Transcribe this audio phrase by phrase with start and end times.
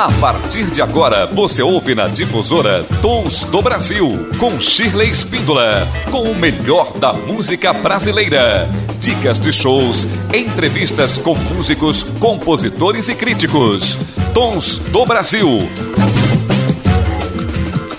[0.00, 6.22] A partir de agora, você ouve na difusora Tons do Brasil, com Shirley Espíndola, com
[6.22, 8.66] o melhor da música brasileira.
[8.98, 13.98] Dicas de shows, entrevistas com músicos, compositores e críticos.
[14.32, 15.68] Tons do Brasil.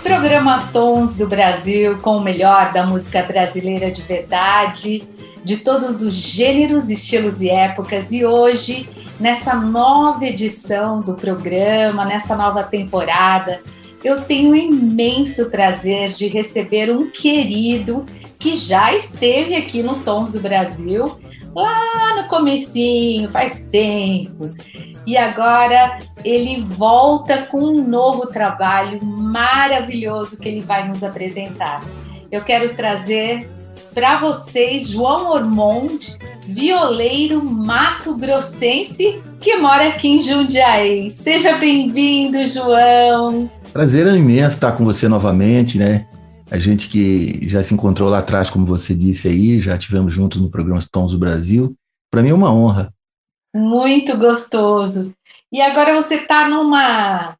[0.01, 5.03] Programa Tons do Brasil, com o melhor da música brasileira de verdade,
[5.43, 8.11] de todos os gêneros, estilos e épocas.
[8.11, 8.89] E hoje
[9.21, 13.61] nessa nova edição do programa, nessa nova temporada.
[14.03, 18.03] Eu tenho imenso prazer de receber um querido
[18.39, 21.19] que já esteve aqui no Tons do Brasil,
[21.53, 24.49] lá no comecinho, faz tempo.
[25.05, 31.83] E agora ele volta com um novo trabalho maravilhoso que ele vai nos apresentar.
[32.31, 33.47] Eu quero trazer
[33.93, 41.09] para vocês João Ormond, violeiro mato-grossense que mora aqui em Jundiaí.
[41.09, 43.49] Seja bem-vindo, João.
[43.73, 46.07] Prazer é imenso estar com você novamente, né?
[46.49, 50.39] A gente que já se encontrou lá atrás, como você disse aí, já tivemos juntos
[50.39, 51.75] no programa Tons do Brasil.
[52.09, 52.93] Para mim é uma honra.
[53.55, 55.13] Muito gostoso.
[55.51, 57.35] E agora você está numa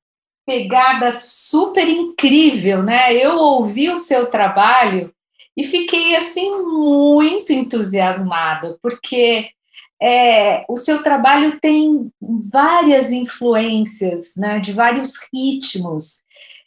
[0.45, 3.13] pegada super incrível, né?
[3.13, 5.11] Eu ouvi o seu trabalho
[5.55, 9.49] e fiquei assim muito entusiasmada, porque
[10.01, 16.23] é, o seu trabalho tem várias influências, né, de vários ritmos.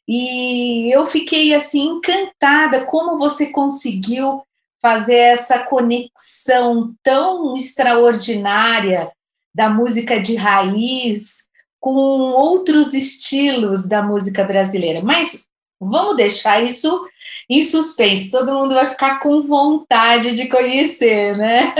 [0.06, 4.42] E eu fiquei assim encantada como você conseguiu
[4.80, 9.10] fazer essa conexão tão extraordinária
[9.54, 11.48] da música de raiz
[11.80, 15.02] com outros estilos da música brasileira.
[15.02, 15.48] Mas
[15.80, 17.06] vamos deixar isso
[17.48, 21.74] em suspense, todo mundo vai ficar com vontade de conhecer, né?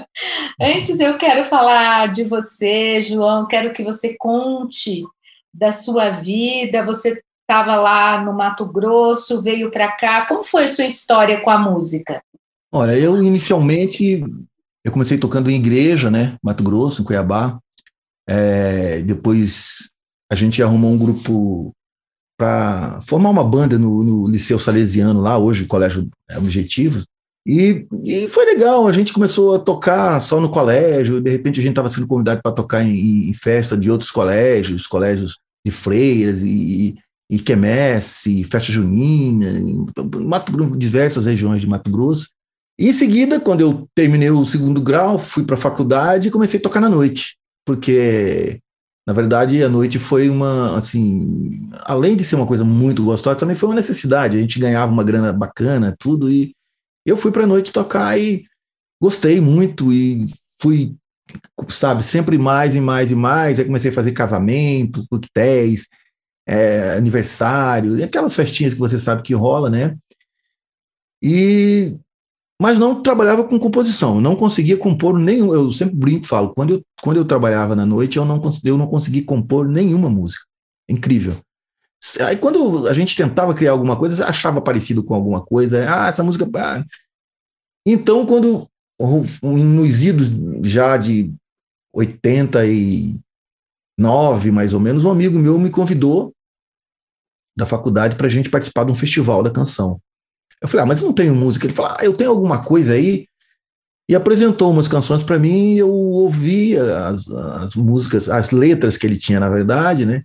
[0.60, 5.04] Antes eu quero falar de você, João, quero que você conte
[5.52, 6.84] da sua vida.
[6.84, 10.26] Você estava lá no Mato Grosso, veio para cá.
[10.26, 12.20] Como foi a sua história com a música?
[12.72, 14.24] Olha, eu inicialmente
[14.84, 17.58] eu comecei tocando em igreja, né, Mato Grosso, em Cuiabá.
[18.28, 19.90] É, depois
[20.30, 21.72] a gente arrumou um grupo
[22.36, 27.02] para formar uma banda no, no, Liceu Salesiano, lá hoje, Colégio Objetivo.
[27.46, 31.62] E, e, foi legal, a gente começou a tocar só no colégio, de repente a
[31.62, 36.42] gente estava sendo convidado para tocar em, em, festa de outros colégios, colégios de freiras
[36.42, 36.96] e,
[37.30, 39.84] e quermesse, festa junina, em
[40.24, 42.28] Mato, diversas regiões de Mato Grosso.
[42.78, 46.58] E em seguida, quando eu terminei o segundo grau, fui para a faculdade e comecei
[46.58, 48.58] a tocar na noite, porque
[49.06, 53.54] na verdade, a noite foi uma, assim, além de ser uma coisa muito gostosa, também
[53.54, 54.36] foi uma necessidade.
[54.36, 56.54] A gente ganhava uma grana bacana, tudo, e
[57.04, 58.44] eu fui para a noite tocar e
[59.00, 60.26] gostei muito e
[60.60, 60.96] fui,
[61.68, 63.58] sabe, sempre mais e mais e mais.
[63.58, 65.86] Aí comecei a fazer casamento, coquetéis,
[66.46, 69.96] é, aniversário, aquelas festinhas que você sabe que rola, né?
[71.22, 71.98] E
[72.60, 75.52] mas não trabalhava com composição, não conseguia compor nenhum.
[75.52, 78.86] Eu sempre brinco, falo, quando eu, quando eu trabalhava na noite, eu não, eu não
[78.86, 80.44] consegui compor nenhuma música.
[80.88, 81.36] Incrível.
[82.20, 86.22] Aí quando a gente tentava criar alguma coisa, achava parecido com alguma coisa, ah, essa
[86.22, 86.46] música.
[86.56, 86.84] Ah.
[87.86, 88.68] Então, quando
[89.42, 90.30] nos idos
[90.62, 91.32] já de
[91.94, 96.34] 89, mais ou menos, um amigo meu me convidou
[97.56, 100.00] da faculdade para a gente participar de um festival da canção.
[100.60, 101.66] Eu falei, ah, mas eu não tenho música.
[101.66, 103.26] Ele falou, ah, eu tenho alguma coisa aí.
[104.08, 109.06] E apresentou umas canções para mim e eu ouvi as, as músicas, as letras que
[109.06, 110.22] ele tinha, na verdade, né?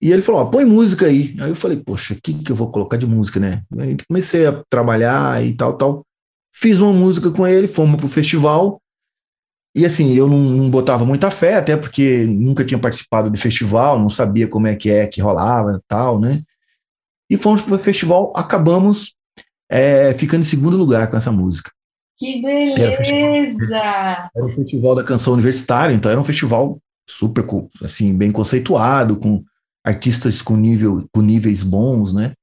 [0.00, 1.34] E ele falou, põe música aí.
[1.40, 3.62] Aí eu falei, poxa, o que, que eu vou colocar de música, né?
[3.78, 6.04] Aí comecei a trabalhar e tal, tal.
[6.52, 8.82] Fiz uma música com ele, fomos pro festival.
[9.74, 13.98] E assim, eu não, não, botava muita fé, até porque nunca tinha participado de festival,
[13.98, 16.42] não sabia como é que é que rolava tal, né?
[17.30, 19.14] E fomos pro festival, acabamos
[19.72, 21.70] é, ficando em segundo lugar com essa música.
[22.18, 22.82] Que beleza!
[22.82, 26.78] Era, festival, era o festival da canção universitária, então era um festival
[27.08, 27.44] super
[27.82, 29.42] assim bem conceituado, com
[29.82, 32.34] artistas com nível com níveis bons, né?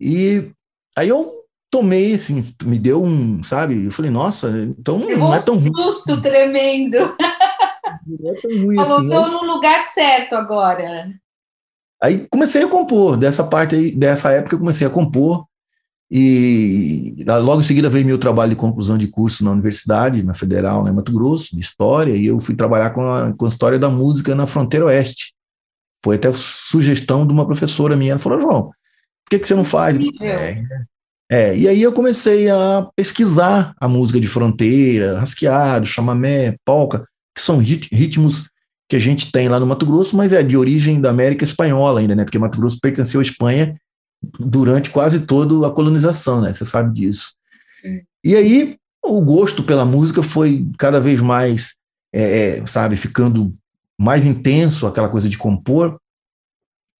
[0.00, 0.50] E
[0.96, 3.84] aí eu tomei assim, me deu um, sabe?
[3.84, 6.96] Eu falei, nossa, então não é tão um susto tremendo.
[8.06, 9.30] Não é tão ruim Falou, assim.
[9.30, 11.12] No lugar certo agora.
[12.02, 15.46] Aí comecei a compor, dessa parte aí, dessa época eu comecei a compor.
[16.10, 20.82] E logo em seguida veio meu trabalho de conclusão de curso na universidade, na Federal,
[20.82, 23.78] né, em Mato Grosso, de História, e eu fui trabalhar com a, com a História
[23.78, 25.34] da Música na Fronteira Oeste.
[26.02, 29.64] Foi até sugestão de uma professora minha, ela falou, João, por que, que você não
[29.64, 29.98] faz?
[30.22, 30.64] É,
[31.30, 37.42] é, e aí eu comecei a pesquisar a música de fronteira, rasqueado, chamamé, polca, que
[37.42, 38.48] são ritmos
[38.88, 42.00] que a gente tem lá no Mato Grosso, mas é de origem da América Espanhola
[42.00, 42.24] ainda, né?
[42.24, 43.74] Porque Mato Grosso pertenceu à Espanha
[44.38, 46.52] durante quase toda a colonização, né?
[46.52, 47.34] Você sabe disso.
[48.24, 51.76] E aí o gosto pela música foi cada vez mais,
[52.12, 53.54] é, é, sabe, ficando
[53.98, 55.98] mais intenso, aquela coisa de compor.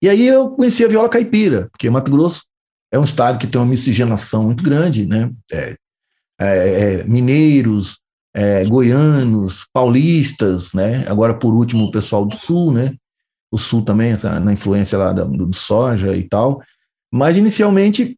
[0.03, 2.43] E aí eu conheci a viola caipira, porque Mato Grosso
[2.91, 5.31] é um estado que tem uma miscigenação muito grande, né?
[5.53, 5.77] É,
[6.41, 8.01] é, é mineiros,
[8.35, 11.05] é, goianos, paulistas, né?
[11.09, 12.95] Agora, por último, o pessoal do Sul, né?
[13.51, 16.63] O Sul também, na influência lá do soja e tal.
[17.13, 18.17] Mas, inicialmente,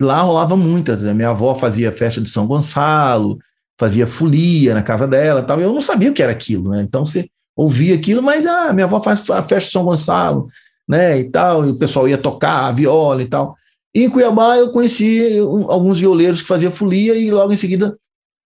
[0.00, 1.02] lá rolava muitas.
[1.02, 1.12] Né?
[1.12, 3.38] Minha avó fazia festa de São Gonçalo,
[3.78, 5.60] fazia folia na casa dela tal.
[5.60, 6.82] Eu não sabia o que era aquilo, né?
[6.82, 10.46] Então, você ouvia aquilo, mas, ah, minha avó faz a festa de São Gonçalo,
[10.88, 11.18] né?
[11.18, 13.54] E tal, e o pessoal ia tocar a viola e tal.
[13.94, 15.38] E em Cuiabá eu conheci
[15.68, 17.96] alguns violeiros que faziam folia e logo em seguida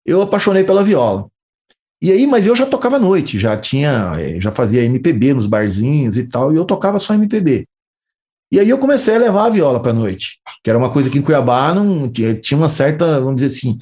[0.05, 1.29] eu apaixonei pela viola.
[2.01, 5.47] E aí, mas eu já tocava à noite, já tinha, eh, já fazia MPB nos
[5.47, 7.67] barzinhos e tal, e eu tocava só MPB.
[8.51, 11.19] E aí eu comecei a levar a viola para noite, que era uma coisa que
[11.19, 13.79] em Cuiabá não tinha, uma certa, vamos dizer assim,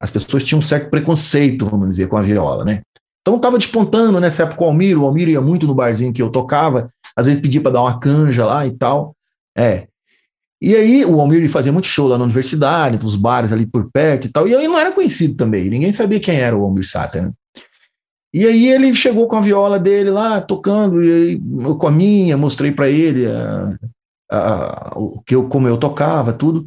[0.00, 2.82] as pessoas tinham um certo preconceito, vamos dizer, com a viola, né?
[3.22, 6.30] Então estava despontando nessa época o Almir, o Almir ia muito no barzinho que eu
[6.30, 9.16] tocava, às vezes pedia para dar uma canja lá e tal.
[9.56, 9.86] É,
[10.60, 14.26] e aí o Almir fazia muito show lá na universidade, os bares ali por perto
[14.26, 17.24] e tal, e ele não era conhecido também, ninguém sabia quem era o Almir Sater.
[17.24, 17.32] Né?
[18.34, 22.36] E aí ele chegou com a viola dele lá, tocando, e eu com a minha,
[22.36, 23.76] mostrei para ele a,
[24.30, 26.66] a, o que eu, como eu tocava, tudo.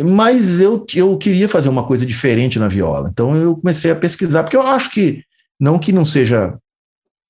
[0.00, 4.44] Mas eu, eu queria fazer uma coisa diferente na viola, então eu comecei a pesquisar,
[4.44, 5.24] porque eu acho que,
[5.58, 6.56] não que não seja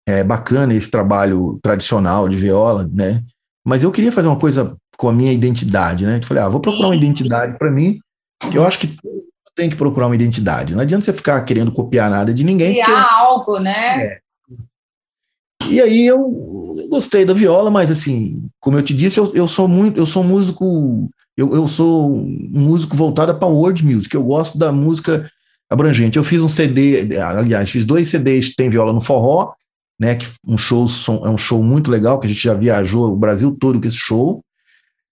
[0.06, 3.22] é, bacana esse trabalho tradicional de viola, né?
[3.66, 6.18] Mas eu queria fazer uma coisa com a minha identidade, né?
[6.18, 7.98] Eu falei, ah, vou procurar uma identidade para mim,
[8.50, 8.96] que eu acho que
[9.58, 10.72] tem que procurar uma identidade.
[10.72, 12.74] Não adianta você ficar querendo copiar nada de ninguém.
[12.74, 13.00] Criar porque...
[13.02, 14.04] algo, né?
[14.04, 14.18] É.
[15.68, 19.66] E aí eu gostei da viola, mas assim, como eu te disse, eu, eu sou
[19.66, 24.56] muito, eu sou músico, eu, eu sou um músico voltado para world music, eu gosto
[24.56, 25.28] da música
[25.68, 26.16] abrangente.
[26.16, 29.52] Eu fiz um CD, aliás, fiz dois CDs que tem viola no forró,
[30.00, 30.14] né?
[30.14, 30.86] Que um show
[31.24, 33.96] é um show muito legal que a gente já viajou o Brasil todo com esse
[33.96, 34.40] show.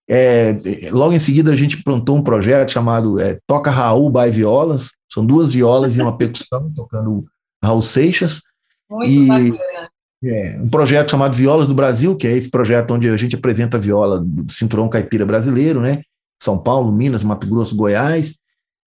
[0.09, 0.53] É,
[0.91, 4.91] logo em seguida, a gente plantou um projeto chamado é, Toca Raul by Violas.
[5.13, 7.25] São duas violas e uma percussão, tocando
[7.63, 8.43] Raul Seixas.
[8.89, 9.91] Muito e, bacana.
[10.25, 13.77] É, um projeto chamado Violas do Brasil, que é esse projeto onde a gente apresenta
[13.77, 16.03] a viola do cinturão caipira brasileiro, né?
[16.43, 18.37] São Paulo, Minas, Mato Grosso, Goiás,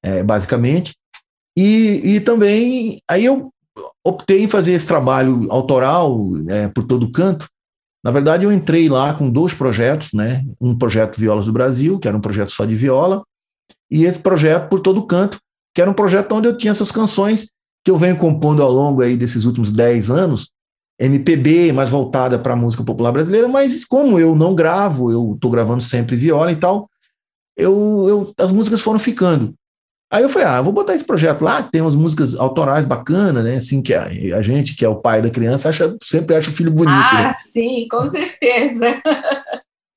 [0.03, 0.95] é, basicamente.
[1.57, 3.51] E, e também, aí eu
[4.05, 6.19] optei em fazer esse trabalho autoral
[6.49, 7.49] é, por todo canto,
[8.03, 10.45] na verdade, eu entrei lá com dois projetos, né?
[10.61, 13.23] Um projeto Violas do Brasil, que era um projeto só de viola,
[13.91, 15.39] e esse projeto Por Todo Canto,
[15.75, 17.49] que era um projeto onde eu tinha essas canções
[17.85, 20.51] que eu venho compondo ao longo aí desses últimos dez anos,
[21.01, 25.51] MPB, mais voltada para a música popular brasileira, mas como eu não gravo, eu estou
[25.51, 26.89] gravando sempre viola e tal,
[27.57, 29.55] eu, eu, as músicas foram ficando.
[30.11, 33.57] Aí eu falei, ah, vou botar esse projeto lá, tem umas músicas autorais bacanas, né?
[33.57, 36.53] Assim, que a, a gente, que é o pai da criança, acha, sempre acha o
[36.53, 36.97] filho bonito.
[36.97, 37.35] Ah, né?
[37.39, 39.03] sim, com certeza.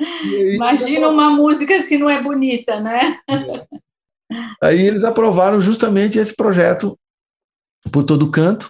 [0.01, 3.19] Aí, Imagina uma música se não é bonita, né?
[3.29, 3.67] É.
[4.61, 6.97] Aí eles aprovaram justamente esse projeto
[7.91, 8.69] por todo canto.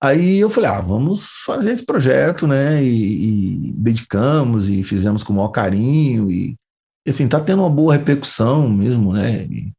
[0.00, 2.82] Aí eu falei, ah, vamos fazer esse projeto, né?
[2.82, 6.56] E, e dedicamos e fizemos com o maior carinho e,
[7.06, 9.44] e assim, tá tendo uma boa repercussão mesmo, né?
[9.44, 9.72] E,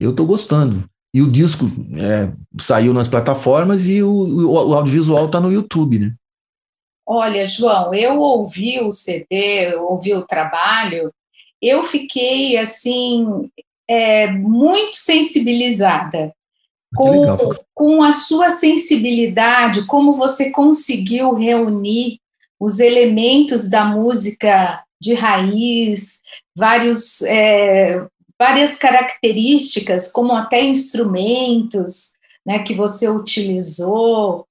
[0.00, 0.84] eu estou gostando.
[1.12, 1.64] E o disco
[1.96, 6.14] é, saiu nas plataformas e o, o, o audiovisual está no YouTube, né?
[7.06, 11.10] Olha, João, eu ouvi o CD, eu ouvi o trabalho,
[11.60, 13.50] eu fiquei assim
[13.88, 16.32] é, muito sensibilizada
[16.94, 17.24] com,
[17.74, 22.18] com a sua sensibilidade, como você conseguiu reunir
[22.60, 26.20] os elementos da música de raiz,
[26.56, 28.04] vários é,
[28.38, 32.12] várias características, como até instrumentos
[32.46, 34.46] né, que você utilizou,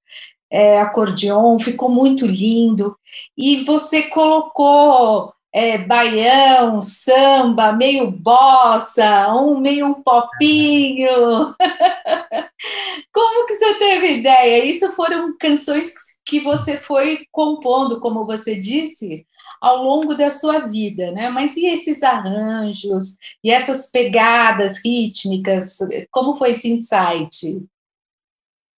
[0.50, 2.96] é, acordeon, ficou muito lindo.
[3.36, 11.54] E você colocou é, baião, samba, meio bossa, um meio popinho.
[13.12, 14.64] como que você teve ideia?
[14.64, 15.92] Isso foram canções
[16.24, 19.26] que você foi compondo, como você disse,
[19.60, 21.30] ao longo da sua vida, né?
[21.30, 25.78] Mas e esses arranjos e essas pegadas rítmicas?
[26.10, 27.62] Como foi esse insight?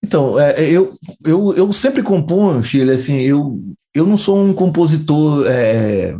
[0.02, 0.94] Então, é, eu,
[1.25, 3.60] eu, eu sempre componho, Chile, assim, eu,
[3.94, 6.16] eu não sou um compositor, é,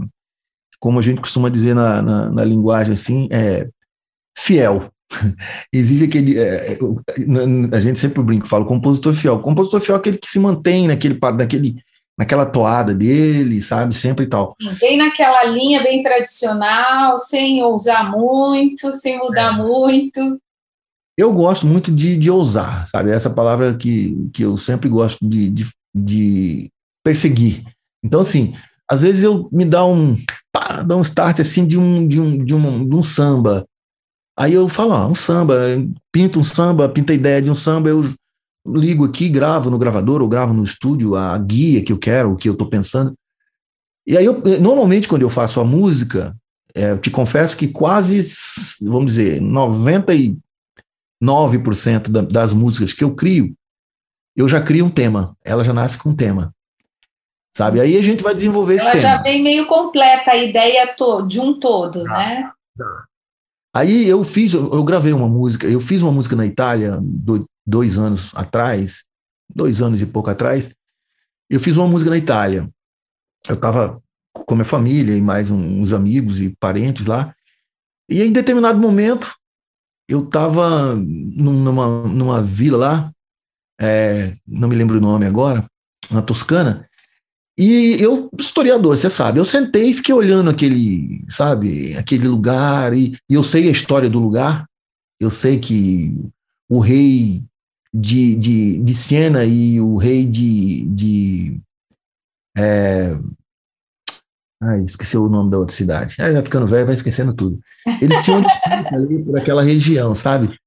[0.79, 3.69] como a gente costuma dizer na, na, na linguagem assim, é,
[4.37, 4.91] fiel.
[5.73, 6.39] Existe aquele.
[6.39, 6.79] É,
[7.73, 9.41] a gente sempre brinca, fala compositor fiel.
[9.41, 11.83] Compositor fiel é aquele que se mantém naquele, naquele
[12.21, 13.95] naquela toada dele, sabe?
[13.95, 14.55] Sempre e tal.
[14.79, 19.57] Bem naquela linha bem tradicional, sem ousar muito, sem mudar é.
[19.57, 20.39] muito.
[21.17, 23.11] Eu gosto muito de, de ousar, sabe?
[23.11, 26.71] Essa palavra que, que eu sempre gosto de, de, de
[27.03, 27.65] perseguir.
[28.05, 28.53] Então, assim,
[28.87, 30.15] às vezes eu me dá um,
[30.53, 33.65] pá, dá um start assim de um, de um, de um, de um samba.
[34.39, 35.57] Aí eu falo, ah, um samba,
[36.13, 38.13] pinto um samba, pinta a ideia de um samba, eu
[38.67, 42.37] ligo aqui, gravo no gravador ou gravo no estúdio a guia que eu quero, o
[42.37, 43.15] que eu estou pensando.
[44.07, 46.37] E aí, eu, normalmente, quando eu faço a música,
[46.75, 48.27] é, eu te confesso que quase,
[48.83, 50.37] vamos dizer, 99%
[52.31, 53.55] das músicas que eu crio,
[54.37, 55.37] eu já crio um tema.
[55.45, 56.55] Ela já nasce com um tema.
[57.53, 57.81] Sabe?
[57.81, 59.09] Aí a gente vai desenvolver esse Ela tema.
[59.09, 60.95] Ela já vem meio completa a ideia
[61.27, 62.51] de um todo, ah, né?
[62.77, 63.05] Tá.
[63.75, 67.97] Aí eu fiz, eu gravei uma música, eu fiz uma música na Itália, do, dois
[67.99, 69.05] anos atrás,
[69.49, 70.75] dois anos e pouco atrás,
[71.49, 72.69] eu fiz uma música na Itália.
[73.49, 77.35] Eu estava com minha família e mais uns amigos e parentes lá,
[78.09, 79.35] e em determinado momento
[80.09, 83.13] eu estava numa, numa vila lá,
[83.81, 85.65] é, não me lembro o nome agora,
[86.11, 86.89] na Toscana,
[87.61, 93.15] e eu, historiador, você sabe, eu sentei e fiquei olhando aquele, sabe, aquele lugar, e,
[93.29, 94.65] e eu sei a história do lugar,
[95.21, 96.17] eu sei que
[96.71, 97.45] o rei
[97.93, 100.87] de, de, de Siena e o rei de.
[100.87, 101.61] de
[102.57, 103.11] é,
[104.63, 106.17] ai, esqueci o nome da outra cidade.
[106.19, 107.61] Ah, já ficando velho, vai esquecendo tudo.
[108.01, 110.59] Eles tinham disputa ali por aquela região, sabe?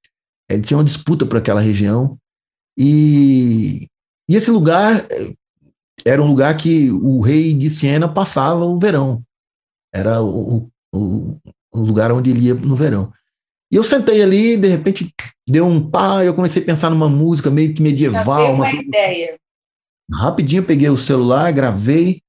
[0.47, 2.19] Eles tinham disputa por aquela região.
[2.77, 3.87] E,
[4.29, 5.07] e esse lugar
[6.05, 9.21] era um lugar que o rei de Siena passava o verão.
[9.93, 11.37] Era o, o,
[11.71, 13.11] o lugar onde ele ia no verão.
[13.71, 15.11] E eu sentei ali, de repente
[15.47, 18.53] deu um pá, eu comecei a pensar numa música meio que medieval.
[18.53, 19.37] uma, uma ideia.
[20.11, 22.21] Rapidinho peguei o celular, gravei,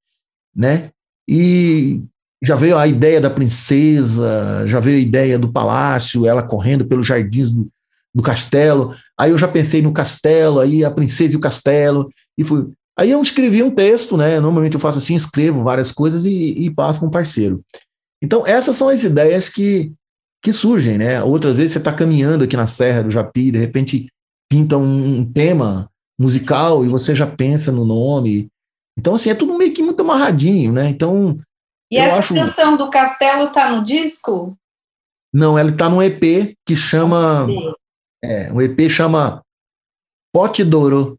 [0.55, 0.89] né?
[1.27, 2.01] E
[2.43, 7.07] já veio a ideia da princesa, já veio a ideia do palácio, ela correndo pelos
[7.07, 7.67] jardins do,
[8.13, 8.95] do castelo.
[9.19, 12.71] Aí eu já pensei no castelo, aí a princesa e o castelo, e fui.
[12.97, 14.39] Aí eu escrevi um texto, né?
[14.39, 17.61] Normalmente eu faço assim, escrevo várias coisas e, e passo com um parceiro.
[18.23, 19.91] Então, essas são as ideias que,
[20.41, 21.21] que surgem, né?
[21.21, 24.07] Outras vezes você está caminhando aqui na Serra do Japi, de repente
[24.49, 28.47] pinta um, um, tema musical e você já pensa no nome.
[28.97, 30.87] Então, assim, é tudo meio que muito amarradinho, né?
[30.89, 31.37] Então.
[31.91, 32.33] E essa acho...
[32.33, 34.57] canção do Castelo tá no disco?
[35.33, 37.47] Não, ela está num EP que chama.
[38.23, 39.41] É, o EP chama
[40.33, 41.17] Pote d'Oro,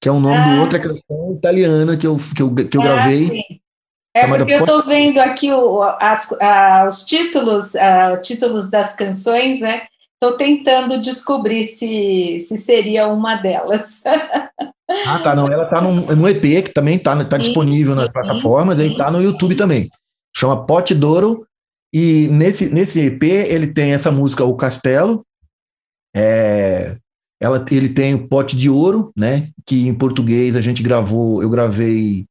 [0.00, 0.54] que é o nome ah.
[0.54, 3.28] de outra canção italiana que eu, que eu, que eu ah, gravei.
[3.28, 3.42] Sim.
[4.14, 9.60] É porque eu estou vendo aqui o, as, a, os títulos, a, títulos das canções,
[9.60, 9.82] né?
[10.14, 14.02] Estou tentando descobrir se, se seria uma delas.
[15.06, 15.34] ah, tá.
[15.34, 19.20] Não, ela está no EP, que também está tá disponível nas plataformas, e está no
[19.20, 19.90] YouTube também.
[20.34, 21.46] Chama Pote Douro.
[21.92, 25.22] E nesse, nesse EP ele tem essa música O Castelo.
[26.14, 26.96] É,
[27.40, 29.48] ela, ele tem o Pote de Ouro, né?
[29.64, 32.26] Que em português a gente gravou, eu gravei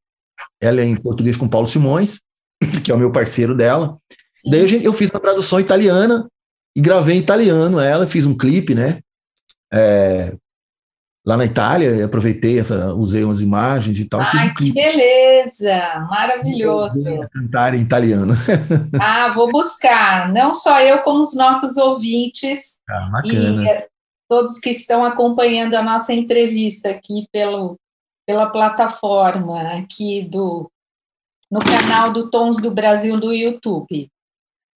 [0.60, 2.20] ela é em português com Paulo Simões,
[2.84, 3.98] que é o meu parceiro dela.
[4.34, 4.50] Sim.
[4.50, 6.26] Daí eu fiz uma tradução italiana
[6.74, 9.00] e gravei em italiano ela, fiz um clipe, né?
[9.72, 10.34] É,
[11.26, 14.20] lá na Itália, aproveitei essa, usei umas imagens e tal.
[14.20, 16.06] Ai, um que beleza!
[16.08, 17.28] Maravilhoso!
[17.32, 18.34] Cantar em italiano.
[19.00, 23.64] Ah, vou buscar, não só eu, como os nossos ouvintes ah, bacana.
[23.64, 23.86] e
[24.28, 27.78] todos que estão acompanhando a nossa entrevista aqui pelo
[28.26, 30.70] pela plataforma aqui do
[31.48, 34.10] no canal do Tons do Brasil do YouTube.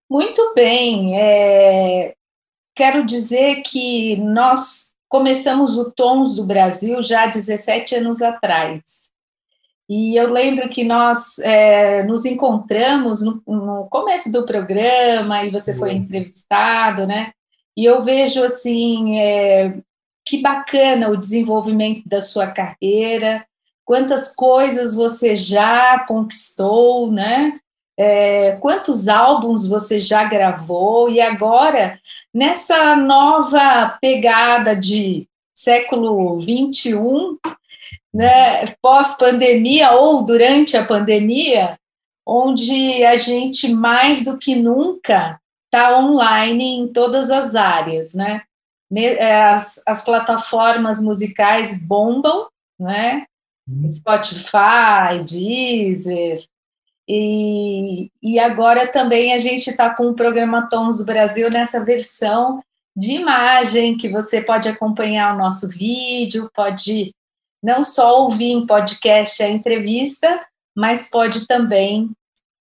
[0.08, 2.14] Muito bem, é,
[2.76, 9.10] quero dizer que nós começamos o Tons do Brasil já há 17 anos atrás.
[9.88, 15.76] E eu lembro que nós é, nos encontramos no, no, começo do programa e você
[15.76, 17.32] foi entrevistado, né?
[17.76, 19.78] E eu vejo assim é,
[20.24, 23.44] que bacana o desenvolvimento da sua carreira,
[23.84, 27.58] quantas coisas você já conquistou, né?
[27.98, 32.00] É, quantos álbuns você já gravou, e agora,
[32.32, 37.36] nessa nova pegada de século 21,
[38.14, 41.78] né, pós-pandemia ou durante a pandemia,
[42.26, 45.38] onde a gente mais do que nunca
[45.70, 48.42] está online em todas as áreas, né?
[48.92, 52.48] É, as, as plataformas musicais bombam,
[52.78, 53.24] né?
[53.88, 56.38] Spotify, Deezer.
[57.08, 62.62] E, e agora também a gente está com o programa Tons Brasil nessa versão
[62.96, 67.14] de imagem, que você pode acompanhar o nosso vídeo, pode
[67.62, 70.44] não só ouvir em podcast a entrevista,
[70.76, 72.10] mas pode também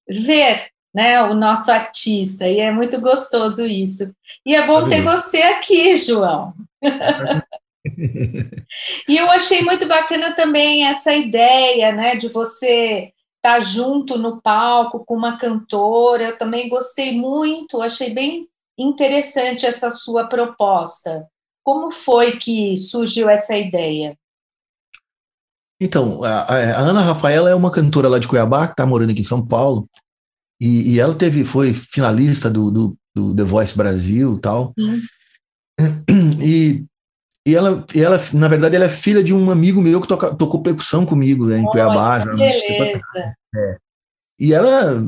[0.08, 4.14] ver né, o nosso artista, e é muito gostoso isso.
[4.46, 6.54] E é bom ter você aqui, João.
[9.08, 14.42] e eu achei muito bacana também essa ideia, né, de você estar tá junto no
[14.42, 16.24] palco com uma cantora.
[16.24, 21.28] Eu também gostei muito, achei bem interessante essa sua proposta.
[21.64, 24.18] Como foi que surgiu essa ideia?
[25.82, 29.22] Então, a, a Ana Rafaela é uma cantora lá de Cuiabá, que está morando aqui
[29.22, 29.88] em São Paulo,
[30.60, 34.74] e, e, ela teve, foi finalista do, do, do The Voice Brasil e tal.
[34.78, 35.02] Hum.
[36.42, 36.86] E,
[37.46, 40.34] e, ela, e ela, na verdade, ela é filha de um amigo meu que toca,
[40.36, 42.20] tocou percussão comigo né, em oh, Cuiabá.
[42.20, 43.02] Já, beleza.
[43.56, 43.78] É.
[44.40, 45.02] E ela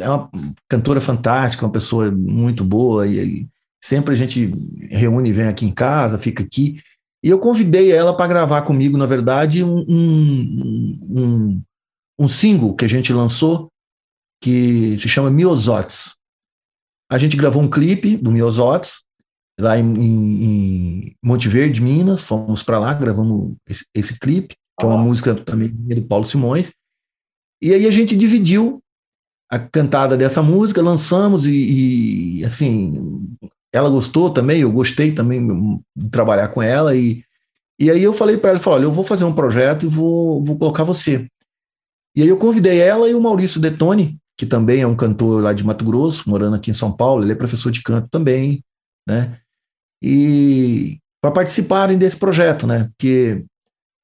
[0.00, 0.30] é uma
[0.68, 3.48] cantora fantástica, uma pessoa muito boa, e, e
[3.82, 4.50] sempre a gente
[4.90, 6.80] reúne, vem aqui em casa, fica aqui.
[7.22, 11.62] E eu convidei ela para gravar comigo, na verdade, um, um, um,
[12.20, 13.68] um, single que a gente lançou,
[14.40, 16.16] que se chama Miosotes.
[17.10, 19.02] A gente gravou um clipe do Miosotes,
[19.58, 24.84] lá em, em, em Monte Verde, Minas, fomos para lá, gravamos esse, esse clipe, que
[24.84, 26.72] é uma música também do Paulo Simões.
[27.60, 28.80] E aí a gente dividiu
[29.50, 33.26] a cantada dessa música, lançamos e, e assim,
[33.72, 37.24] ela gostou também, eu gostei também de trabalhar com ela e,
[37.78, 40.42] e aí eu falei para ela, falei, olha, eu vou fazer um projeto e vou,
[40.42, 41.26] vou colocar você.
[42.14, 45.52] E aí eu convidei ela e o Maurício Detone, que também é um cantor lá
[45.52, 48.64] de Mato Grosso, morando aqui em São Paulo, ele é professor de canto também,
[49.06, 49.40] né?
[50.00, 52.88] E para participarem desse projeto, né?
[52.96, 53.44] Porque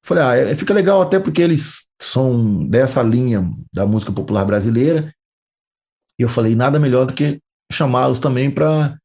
[0.03, 5.11] falei, ah, é, fica legal até porque eles são dessa linha da música popular brasileira.
[6.19, 7.39] E eu falei, nada melhor do que
[7.71, 8.97] chamá-los também para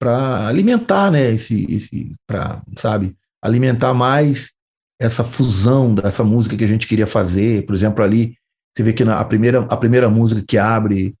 [0.00, 4.52] para alimentar, né, esse, esse para, sabe, alimentar mais
[5.00, 7.66] essa fusão dessa música que a gente queria fazer.
[7.66, 8.36] Por exemplo, ali
[8.78, 11.12] você vê que na, a primeira a primeira música que abre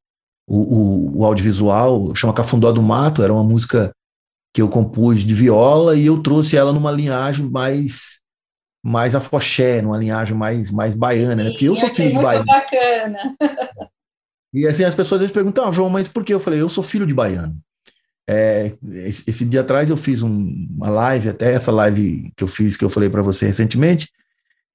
[0.46, 3.92] o, o, o audiovisual chama Cafundó do Mato, era uma música
[4.54, 8.20] que eu compus de viola e eu trouxe ela numa linhagem mais
[8.80, 11.50] mais afoxé, numa linhagem mais mais baiana, né?
[11.50, 12.46] Porque eu sou filho de baiano.
[12.46, 13.18] bacana.
[14.54, 16.32] E assim as pessoas às vezes perguntam, ah, João, mas por que?
[16.32, 17.58] Eu falei, eu sou filho de baiano.
[18.30, 22.48] É, esse, esse, dia atrás eu fiz um, uma live, até essa live que eu
[22.48, 24.10] fiz, que eu falei para você recentemente,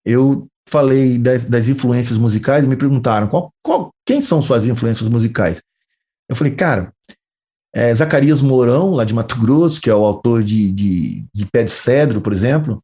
[0.04, 5.08] eu falei das, das, influências musicais e me perguntaram qual, qual, quem são suas influências
[5.10, 5.62] musicais.
[6.30, 6.92] Eu falei, cara,
[7.74, 11.64] é, Zacarias Mourão, lá de Mato Grosso, que é o autor de, de, de Pé
[11.64, 12.84] de Cedro, por exemplo,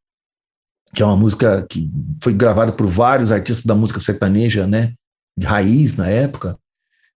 [0.94, 1.90] que é uma música que
[2.22, 4.94] foi gravada por vários artistas da música sertaneja, né,
[5.38, 6.58] de raiz na época,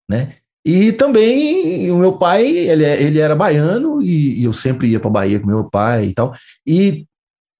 [0.09, 0.35] né?
[0.65, 4.99] E também o meu pai, ele, é, ele era baiano e, e eu sempre ia
[4.99, 6.33] para Bahia com meu pai e tal.
[6.65, 7.05] E,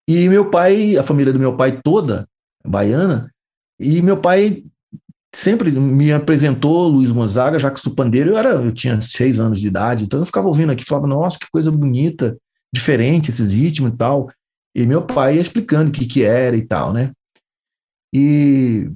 [0.08, 2.26] e meu pai, a família do meu pai toda
[2.66, 3.32] baiana,
[3.80, 4.64] e meu pai
[5.34, 9.68] sempre me apresentou Luiz Gonzaga, Jacques do Pandeiro, eu, era, eu tinha seis anos de
[9.68, 12.38] idade, então eu ficava ouvindo aqui, falava, nossa, que coisa bonita,
[12.74, 14.30] diferente esses ritmos e tal.
[14.76, 17.12] E meu pai ia explicando o que, que era e tal, né?
[18.14, 18.90] E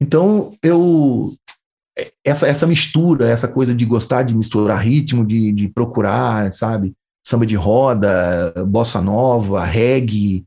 [0.00, 1.34] então eu
[2.24, 6.94] essa, essa mistura, essa coisa de gostar de misturar ritmo, de, de procurar, sabe,
[7.26, 10.44] samba de roda, bossa nova, reggae,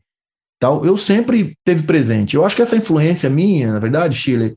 [0.59, 2.35] tal, eu sempre teve presente.
[2.35, 4.55] Eu acho que essa influência minha, na verdade, Chile,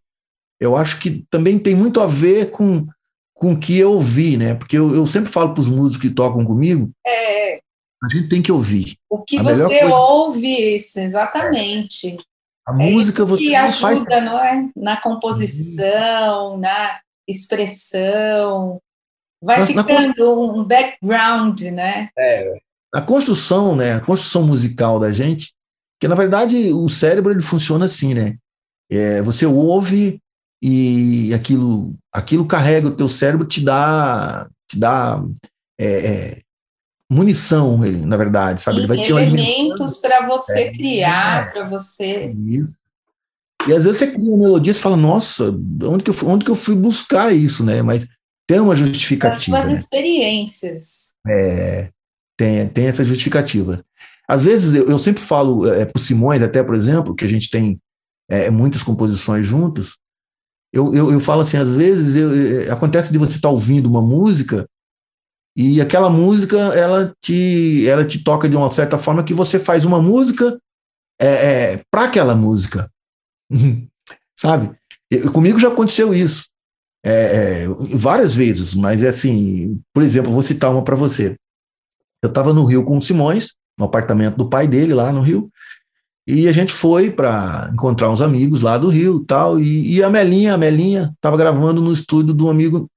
[0.60, 2.86] eu acho que também tem muito a ver com
[3.34, 4.54] com o que eu ouvi, né?
[4.54, 7.56] Porque eu, eu sempre falo para os músicos que tocam comigo, é,
[8.02, 8.96] a gente tem que ouvir.
[9.08, 9.94] O que a você coisa...
[9.94, 12.16] ouve, isso, exatamente.
[12.66, 14.24] A é música você que ajuda, faz...
[14.24, 14.70] não é?
[14.76, 18.80] Na composição, na expressão.
[19.40, 22.08] Vai na, ficando na um background, né?
[22.18, 22.54] É.
[22.92, 23.94] A construção, né?
[23.94, 25.52] A construção musical da gente,
[26.02, 28.36] que na verdade o cérebro ele funciona assim, né?
[28.90, 30.18] É, você ouve
[30.60, 35.22] e aquilo, aquilo carrega o teu cérebro, te dá, te dá
[35.78, 36.38] é, é,
[37.08, 38.78] munição, na verdade, sabe?
[38.78, 42.34] Ele vai te elementos para você é, criar, é, para você.
[42.48, 42.76] Isso.
[43.68, 46.50] E às vezes você cria uma melodia e fala, nossa, onde que, eu, onde que
[46.50, 47.80] eu fui buscar isso, né?
[47.80, 48.08] Mas
[48.48, 49.56] tem uma justificativa.
[49.56, 49.72] As suas né?
[49.72, 51.12] experiências.
[51.28, 51.90] É,
[52.36, 53.84] tem, tem essa justificativa.
[54.28, 57.28] Às vezes eu, eu sempre falo é, para o Simões, até por exemplo, que a
[57.28, 57.80] gente tem
[58.28, 59.96] é, muitas composições juntas,
[60.72, 63.86] eu, eu, eu falo assim, às vezes eu, é, acontece de você estar tá ouvindo
[63.86, 64.66] uma música
[65.54, 69.84] e aquela música, ela te, ela te toca de uma certa forma que você faz
[69.84, 70.58] uma música
[71.20, 72.90] é, é, para aquela música.
[74.34, 74.74] Sabe?
[75.32, 76.46] Comigo já aconteceu isso.
[77.04, 81.36] É, é, várias vezes, mas é assim, por exemplo, vou citar uma para você.
[82.22, 85.50] Eu estava no Rio com o Simões, no apartamento do pai dele lá no Rio,
[86.24, 90.08] E a gente foi para encontrar uns amigos lá do Rio tal, e, e a
[90.08, 92.88] Melinha, a Melinha estava gravando no estúdio do amigo,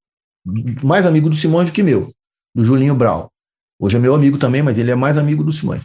[0.83, 2.11] mais amigo do Simões do que meu,
[2.53, 3.31] do Julinho Brau.
[3.81, 5.83] Hoje é meu amigo também, mas ele é mais amigo do Simões.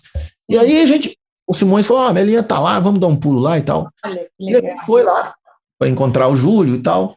[0.51, 1.17] E aí a gente,
[1.49, 3.91] o Simões falou: ah, a Melinha tá lá, vamos dar um pulo lá e tal.
[4.05, 5.35] Olha, e a gente foi lá
[5.79, 7.17] para encontrar o Júlio e tal.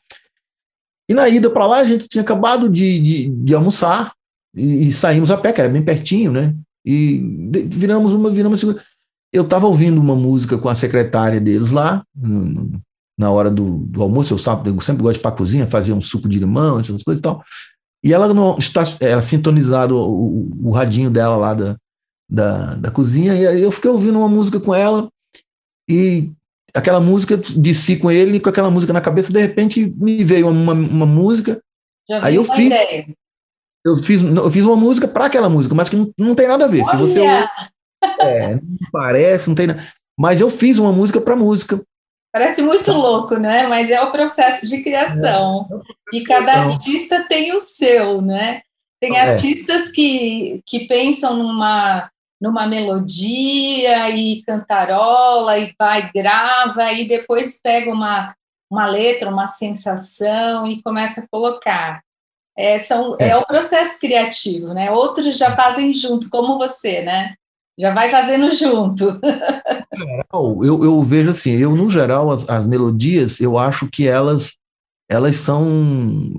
[1.10, 4.14] E na ida para lá, a gente tinha acabado de, de, de almoçar
[4.56, 6.56] e, e, saímos a pé, que era bem pertinho, né?
[6.86, 7.22] E
[7.70, 8.82] viramos uma, viramos segunda
[9.34, 12.72] eu estava ouvindo uma música com a secretária deles lá, no,
[13.18, 15.68] na hora do, do, almoço, eu, sabe, eu sempre gosto de ir para a cozinha,
[15.68, 17.44] fazer um suco de limão, essas coisas e tal.
[18.04, 21.76] E ela não está ela sintonizado o, o, o radinho dela lá da,
[22.30, 25.10] da, da cozinha, e aí eu fiquei ouvindo uma música com ela,
[25.90, 26.32] e
[26.72, 30.74] aquela música, desci com ele, com aquela música na cabeça, de repente me veio uma,
[30.74, 31.60] uma música.
[32.08, 33.08] Já aí eu fiz, ideia.
[33.86, 36.66] Eu fiz, eu fiz uma música para aquela música, mas que não, não tem nada
[36.66, 36.84] a ver.
[36.84, 36.92] Olha.
[36.92, 37.20] Se você
[38.20, 39.84] é, não parece, não tem nada.
[40.18, 41.82] Mas eu fiz uma música para música.
[42.32, 43.68] Parece muito louco, né?
[43.68, 45.68] Mas é o processo de criação.
[45.72, 45.76] É,
[46.16, 48.62] é e cada artista tem o seu, né?
[49.00, 49.22] Tem é.
[49.22, 52.10] artistas que, que pensam numa,
[52.42, 58.34] numa melodia e cantarola e vai, grava e depois pega uma,
[58.72, 62.02] uma letra, uma sensação e começa a colocar.
[62.58, 63.30] É, são, é.
[63.30, 64.92] é o processo criativo, né?
[64.92, 67.34] Outros já fazem junto, como você, né?
[67.78, 69.20] Já vai fazendo junto.
[70.32, 74.58] eu, eu vejo assim, eu no geral as, as melodias, eu acho que elas
[75.10, 75.68] elas são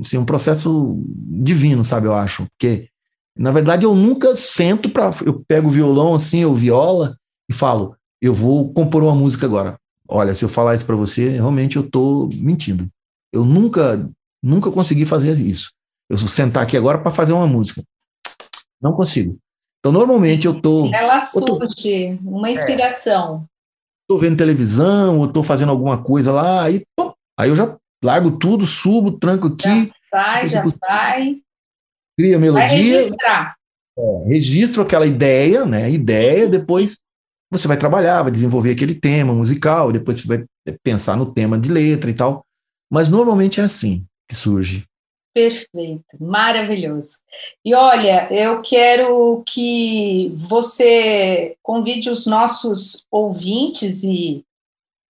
[0.01, 2.07] assim, um processo divino, sabe?
[2.07, 2.89] Eu acho, porque
[3.37, 7.17] na verdade eu nunca sento para eu pego o violão assim, ou viola
[7.49, 9.77] e falo, eu vou compor uma música agora.
[10.09, 12.89] Olha, se eu falar isso para você, realmente eu estou mentindo.
[13.33, 14.09] Eu nunca
[14.43, 15.73] nunca consegui fazer isso.
[16.09, 17.83] Eu vou sentar aqui agora para fazer uma música.
[18.81, 19.39] Não consigo.
[19.81, 20.91] Então, normalmente eu tô.
[20.93, 23.47] Ela surge, tô, uma inspiração.
[24.03, 28.39] Estou vendo televisão, ou estou fazendo alguma coisa lá, aí, pô, aí eu já largo
[28.39, 29.87] tudo, subo, tranco aqui.
[29.87, 31.41] Já sai, já vai.
[32.19, 32.69] Cria melodia.
[32.69, 33.57] Vai registrar.
[33.99, 35.91] É, registro aquela ideia, né?
[35.91, 36.99] Ideia, depois
[37.51, 40.45] você vai trabalhar, vai desenvolver aquele tema musical, depois você vai
[40.83, 42.45] pensar no tema de letra e tal.
[42.91, 44.85] Mas normalmente é assim que surge.
[45.35, 47.19] Perfeito, maravilhoso.
[47.65, 54.45] E olha, eu quero que você convide os nossos ouvintes e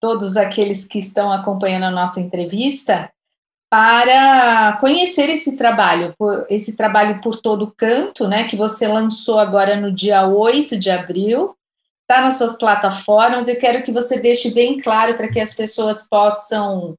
[0.00, 3.12] todos aqueles que estão acompanhando a nossa entrevista
[3.70, 6.14] para conhecer esse trabalho,
[6.48, 11.54] esse trabalho por todo canto, né, que você lançou agora no dia 8 de abril,
[12.00, 13.46] está nas suas plataformas.
[13.46, 16.96] Eu quero que você deixe bem claro para que as pessoas possam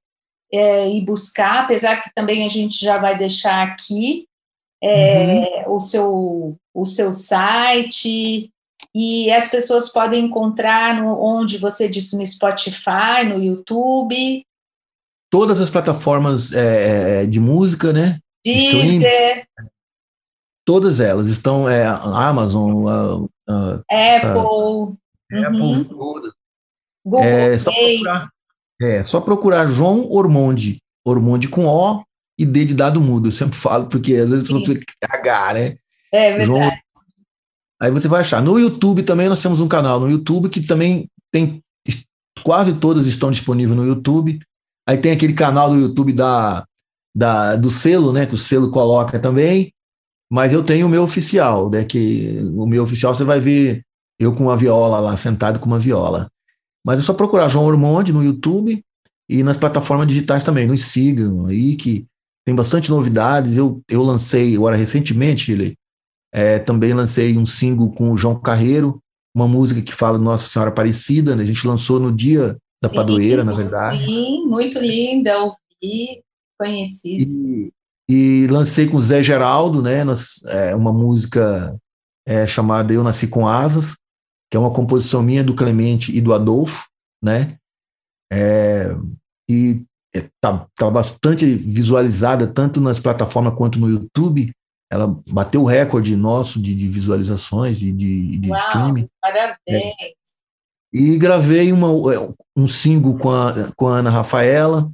[0.58, 4.28] é, ir buscar, apesar que também a gente já vai deixar aqui
[4.84, 5.76] é, uhum.
[5.76, 8.52] o, seu, o seu site,
[8.94, 14.46] e as pessoas podem encontrar no, onde você disse no Spotify, no YouTube.
[15.30, 18.20] Todas as plataformas é, é de música, né?
[18.46, 19.46] Deezer.
[20.66, 24.98] Todas elas estão, é, Amazon, a, a, Apple,
[25.30, 25.84] essa, Apple, uhum.
[25.84, 26.34] todas.
[27.06, 28.30] Google é, só procurar,
[28.82, 32.04] é, só procurar João Ormonde, Ormonde com O
[32.38, 33.28] e D de dado mudo.
[33.28, 35.76] Eu sempre falo, porque às vezes você cagar, né?
[36.12, 36.46] É verdade.
[36.46, 36.72] João...
[37.82, 38.42] Aí você vai achar.
[38.42, 41.62] No YouTube também nós temos um canal no YouTube que também tem
[42.44, 44.40] quase todas estão disponíveis no YouTube.
[44.88, 46.66] Aí tem aquele canal do YouTube da,
[47.16, 48.26] da do selo, né?
[48.26, 49.72] Que o selo coloca também.
[50.32, 51.84] Mas eu tenho o meu oficial, né?
[51.84, 53.84] Que o meu oficial você vai ver
[54.20, 56.30] eu com uma viola lá, sentado com uma viola.
[56.86, 58.80] Mas é só procurar João Ormonde no YouTube
[59.28, 60.68] e nas plataformas digitais também.
[60.68, 62.06] Nos sigam aí, que
[62.46, 63.58] tem bastante novidades.
[63.58, 65.74] Eu, eu lancei, agora recentemente, ele
[66.32, 69.00] é, também lancei um single com o João Carreiro,
[69.36, 71.36] uma música que fala Nossa Senhora Aparecida.
[71.36, 71.42] Né?
[71.42, 74.06] A gente lançou no dia da sim, padroeira, sim, na verdade.
[74.06, 76.22] Sim, muito linda, ouvi,
[76.60, 77.72] conheci.
[78.08, 80.04] E, e lancei com o Zé Geraldo, né?
[80.04, 81.76] Nós, é, uma música
[82.28, 83.96] é, chamada Eu Nasci com Asas
[84.56, 86.88] que é uma composição minha do Clemente e do Adolfo,
[87.22, 87.58] né?
[88.32, 88.96] É,
[89.50, 89.84] e
[90.16, 94.54] está tá bastante visualizada tanto nas plataformas quanto no YouTube.
[94.90, 99.08] Ela bateu o recorde nosso de, de visualizações e de, de Uau, streaming.
[99.22, 99.58] Parabéns!
[99.68, 100.14] É.
[100.94, 101.90] E gravei uma,
[102.56, 104.90] um single com a, com a Ana Rafaela,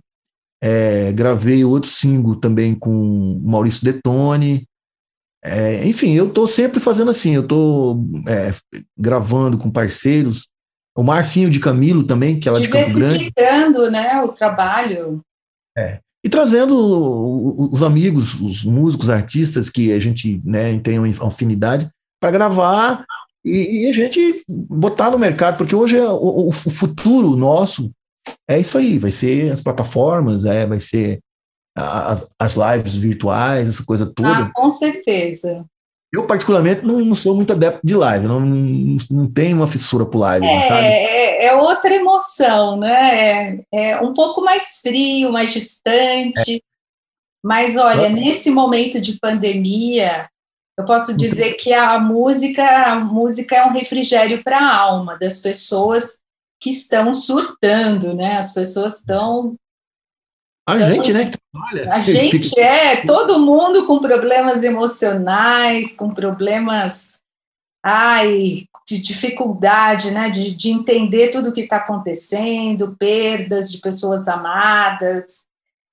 [0.59, 4.67] é, gravei outro single também com o Maurício Detone,
[5.43, 8.53] é, enfim, eu estou sempre fazendo assim, eu estou é,
[8.97, 10.47] gravando com parceiros,
[10.95, 13.17] o Marcinho de Camilo também, que é lá de Campo Grande.
[13.17, 15.21] Diversificando, né, o trabalho.
[15.77, 16.77] É, e trazendo
[17.71, 21.89] os amigos, os músicos, artistas que a gente né, tem uma afinidade
[22.21, 23.05] para gravar
[23.43, 27.91] e, e, a gente botar no mercado, porque hoje é o, o, futuro nosso
[28.47, 31.19] é isso aí, vai ser as plataformas, é, vai ser
[31.75, 34.29] as, as lives virtuais, essa coisa toda.
[34.29, 35.65] Ah, com certeza.
[36.11, 40.05] Eu, particularmente, não, não, sou muito adepto de live, não, não, não tenho uma fissura
[40.05, 40.85] por live, é, sabe?
[40.85, 43.19] É, é, outra emoção, né?
[43.19, 46.61] É, é, um pouco mais frio, mais distante.
[47.43, 50.29] Mas, olha, nesse momento de pandemia,
[50.77, 55.39] eu posso dizer que a música, a música é um refrigério para a alma das
[55.41, 56.19] pessoas
[56.59, 58.37] que estão surtando, né?
[58.37, 59.55] As pessoas estão
[60.67, 61.93] a gente, né, que trabalha.
[61.93, 62.61] A gente fica...
[62.61, 67.21] é, todo mundo com problemas emocionais, com problemas
[67.83, 74.27] ai, de dificuldade, né, de, de entender tudo o que está acontecendo, perdas de pessoas
[74.27, 75.47] amadas.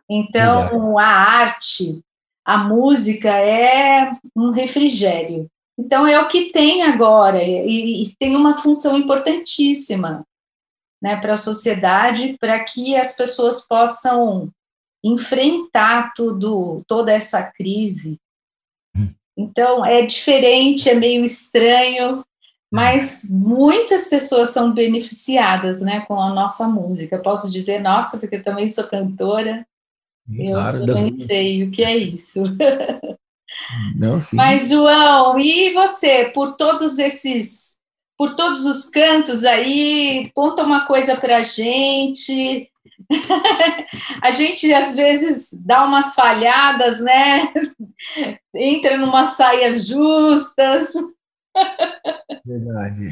[0.09, 2.01] Então, a arte,
[2.45, 5.47] a música é um refrigério.
[5.79, 10.27] Então, é o que tem agora, e, e tem uma função importantíssima
[11.01, 14.51] né, para a sociedade, para que as pessoas possam
[15.05, 18.19] enfrentar tudo, toda essa crise.
[18.97, 19.13] Hum.
[19.37, 22.25] Então, é diferente, é meio estranho,
[22.71, 27.19] mas muitas pessoas são beneficiadas né, com a nossa música.
[27.19, 29.67] posso dizer, nossa, porque eu também sou cantora,
[30.37, 32.43] claro, eu também sei o que é isso.
[33.97, 34.37] Não, sim.
[34.37, 37.77] Mas, João, e você, por todos esses,
[38.17, 42.71] por todos os cantos aí, conta uma coisa para a gente,
[44.23, 47.53] a gente às vezes dá umas falhadas, né?
[48.55, 50.93] Entra numa saias justas.
[52.45, 53.09] Verdade.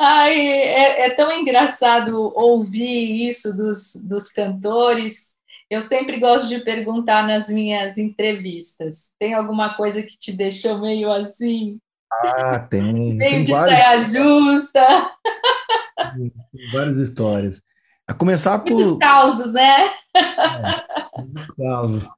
[0.00, 5.36] Ai, é, é, tão engraçado ouvir isso dos, dos cantores.
[5.70, 11.10] Eu sempre gosto de perguntar nas minhas entrevistas: tem alguma coisa que te deixou meio
[11.10, 11.78] assim?
[12.12, 13.14] Ah, tem.
[13.14, 15.10] Meio tem de várias, saia justa.
[15.96, 17.62] Tem várias histórias.
[18.08, 18.72] A começar por.
[18.72, 19.86] Muitos causos, né?
[20.14, 22.08] É, muitos causos.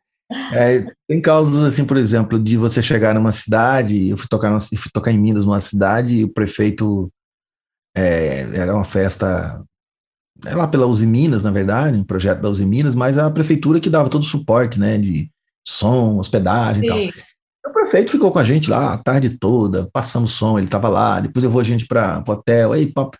[0.53, 4.61] É, tem causas assim, por exemplo, de você chegar numa cidade, eu fui tocar, numa,
[4.61, 7.12] fui tocar em Minas, numa cidade, e o prefeito
[7.94, 9.62] é, era uma festa
[10.44, 13.81] é lá pela Uzi Minas, na verdade, um projeto da Uzi Minas, mas a prefeitura
[13.81, 15.31] que dava todo o suporte, né, de
[15.66, 16.87] som, hospedagem Sim.
[16.87, 17.25] e tal.
[17.66, 21.20] O prefeito ficou com a gente lá a tarde toda, passando som, ele estava lá,
[21.20, 23.16] depois levou a gente para o hotel, aí papo.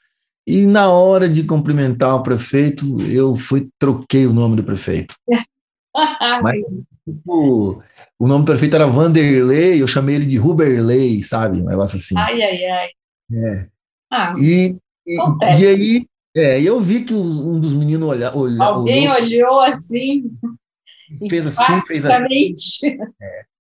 [0.47, 5.15] E na hora de cumprimentar o prefeito, eu fui troquei o nome do prefeito.
[6.43, 6.61] Mas
[7.07, 7.83] tipo,
[8.19, 11.61] o nome do prefeito era Vanderlei, eu chamei ele de Ruberley, sabe?
[11.61, 12.17] Um negócio assim.
[12.19, 12.89] Ai, ai, ai.
[13.33, 13.69] É.
[14.11, 14.77] Ah, e,
[15.07, 15.17] e,
[15.61, 20.31] e, aí, é, eu vi que um dos meninos olha, olha, Alguém olhou, olhou assim.
[21.29, 22.97] Fez assim, fez assim.
[23.23, 23.45] É.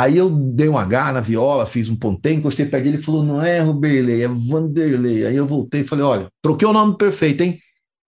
[0.00, 3.22] Aí eu dei um H na viola, fiz um ponteio, encostei perto dele e falou:
[3.22, 5.26] não é Ruberley, é Vanderlei.
[5.26, 7.60] Aí eu voltei e falei: olha, troquei o nome perfeito, hein?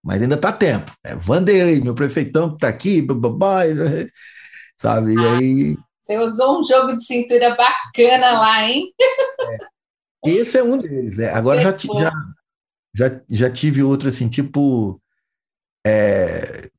[0.03, 0.91] Mas ainda tá tempo.
[1.05, 3.61] É Vanderlei, meu prefeitão que tá aqui, babá,
[4.81, 5.13] sabe?
[5.13, 5.77] E ah, aí.
[6.01, 8.91] Você usou um jogo de cintura bacana lá, hein?
[10.25, 10.31] É.
[10.31, 11.19] Esse é um deles.
[11.19, 11.31] É.
[11.35, 12.13] Agora já, já,
[12.95, 14.99] já, já tive outro assim, tipo.
[15.87, 16.71] É,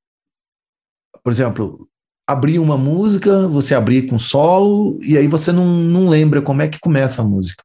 [1.23, 1.88] por exemplo,
[2.28, 6.68] abrir uma música, você abrir com solo, e aí você não, não lembra como é
[6.68, 7.64] que começa a música.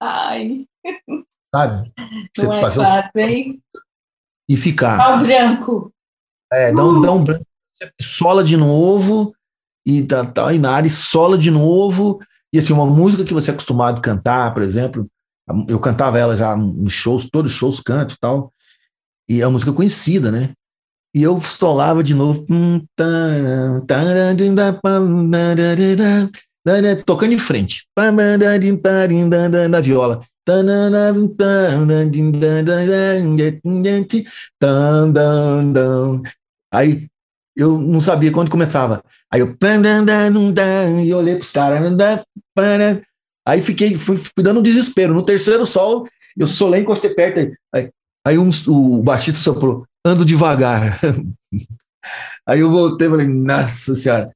[0.00, 0.66] Ai.
[1.54, 1.92] Sabe?
[2.36, 3.62] Você não é fácil, hein?
[4.48, 4.96] E ficar.
[4.96, 5.92] Dá um branco.
[6.52, 7.00] É, dá um, uh.
[7.00, 7.46] dá um branco.
[8.00, 9.34] Sola de novo,
[9.86, 12.20] e tá, tá, e na área sola de novo.
[12.52, 15.06] E assim, uma música que você é acostumado a cantar, por exemplo,
[15.68, 18.52] eu cantava ela já nos shows, todos os shows canto e tal.
[19.28, 20.52] E é uma música conhecida, né?
[21.14, 22.46] E eu solava de novo.
[27.04, 27.86] Tocando em frente.
[29.70, 30.20] Na viola.
[36.72, 37.06] Aí
[37.56, 39.02] eu não sabia quando começava.
[39.32, 39.56] Aí eu
[41.02, 41.98] e olhei para os caras.
[43.46, 45.14] Aí fiquei, fui, fui dando um desespero.
[45.14, 47.56] No terceiro sol, eu solei, encostei perto.
[47.72, 47.90] Aí,
[48.26, 50.98] aí um, o baixista soprou ando devagar.
[52.46, 54.30] Aí eu voltei e falei, nossa senhora.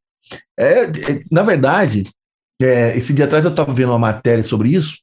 [0.58, 2.04] É, é, na verdade,
[2.60, 4.98] é, esse dia atrás eu estava vendo uma matéria sobre isso.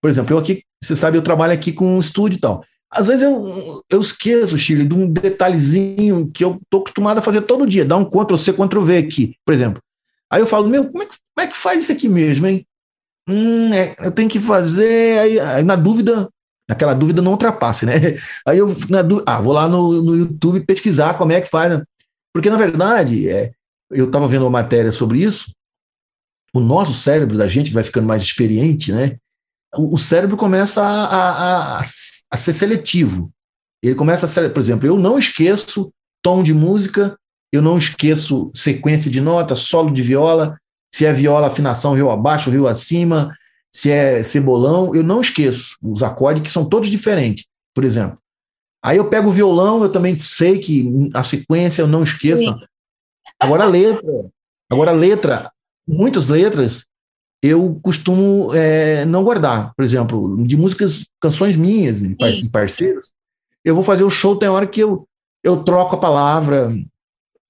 [0.00, 2.64] Por exemplo, eu aqui, você sabe, eu trabalho aqui com um estúdio e tal.
[2.90, 7.42] Às vezes eu, eu esqueço, Chile, de um detalhezinho que eu tô acostumado a fazer
[7.42, 9.82] todo dia, dar um Ctrl C, Ctrl V aqui, por exemplo.
[10.30, 12.64] Aí eu falo, meu, como é que, como é que faz isso aqui mesmo, hein?
[13.28, 16.28] Hum, é, eu tenho que fazer, aí, aí na dúvida,
[16.68, 17.94] naquela dúvida não ultrapasse, né?
[18.46, 21.82] Aí eu na ah, vou lá no, no YouTube pesquisar como é que faz, né?
[22.34, 23.52] porque na verdade é,
[23.90, 25.52] eu estava vendo uma matéria sobre isso.
[26.52, 29.16] O nosso cérebro da gente vai ficando mais experiente, né?
[29.76, 31.84] o cérebro começa a, a, a,
[32.30, 33.30] a ser seletivo.
[33.82, 37.16] Ele começa a ser, por exemplo, eu não esqueço tom de música,
[37.52, 40.56] eu não esqueço sequência de notas, solo de viola,
[40.94, 43.30] se é viola, afinação, rio abaixo, rio acima,
[43.74, 48.16] se é cebolão, eu não esqueço os acordes que são todos diferentes, por exemplo.
[48.80, 52.44] Aí eu pego o violão, eu também sei que a sequência eu não esqueço.
[52.44, 52.54] Sim.
[53.40, 54.26] Agora a letra,
[54.70, 55.50] agora a letra,
[55.88, 56.86] muitas letras
[57.42, 59.74] eu costumo é, não guardar.
[59.74, 63.10] Por exemplo, de músicas, canções minhas, e parceiros,
[63.64, 65.06] eu vou fazer o show, tem hora que eu,
[65.42, 66.72] eu troco a palavra,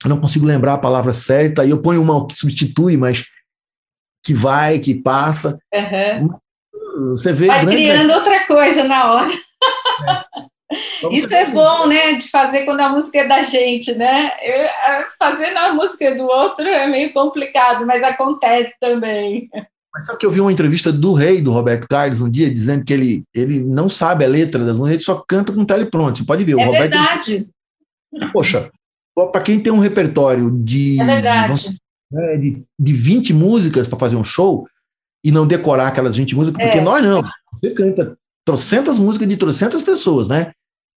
[0.02, 3.26] eu não consigo lembrar a palavra certa, aí eu ponho uma que substitui, mas
[4.24, 5.58] que vai, que passa.
[5.72, 6.30] Uhum.
[7.10, 7.46] Você vê.
[7.46, 9.32] Vai criando outra coisa na hora.
[9.32, 10.44] É.
[11.12, 12.14] Isso é bom, né?
[12.14, 14.32] De fazer quando a música é da gente, né?
[14.42, 19.48] Eu, fazer na música do outro é meio complicado, mas acontece também.
[19.94, 22.84] Mas sabe que eu vi uma entrevista do rei, do Roberto Carlos, um dia, dizendo
[22.84, 26.18] que ele, ele não sabe a letra das músicas, ele só canta com telepronto.
[26.18, 26.56] Você pode ver.
[26.56, 27.48] O é Roberto, verdade.
[28.32, 28.70] Poxa,
[29.32, 31.78] para quem tem um repertório de, é de,
[32.14, 34.66] né, de, de 20 músicas para fazer um show
[35.24, 36.83] e não decorar aquelas 20 músicas, porque é.
[36.83, 37.22] nós não.
[37.53, 40.53] Você canta trocentas músicas de trocentas pessoas, né?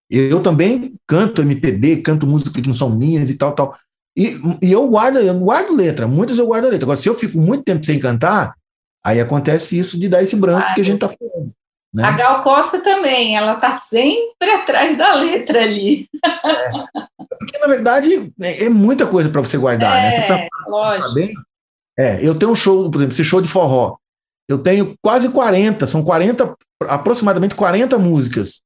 [0.10, 3.76] Eu também canto MPB, canto música que não são minhas e tal, tal.
[4.16, 6.86] E, e eu guardo, eu guardo letra, muitas eu guardo letra.
[6.86, 8.56] Agora, se eu fico muito tempo sem cantar,
[9.08, 11.54] Aí acontece isso de dar esse branco que a gente está falando.
[11.94, 12.04] Né?
[12.04, 16.08] A Gal Costa também, ela está sempre atrás da letra ali.
[16.24, 17.06] É.
[17.40, 20.12] Porque, na verdade, é, é muita coisa para você guardar, é, né?
[20.12, 21.14] Você tá, lógico.
[21.14, 21.34] Bem?
[21.98, 23.98] É, eu tenho um show, por exemplo, esse show de forró.
[24.48, 26.56] Eu tenho quase 40, são 40,
[26.88, 28.62] aproximadamente 40 músicas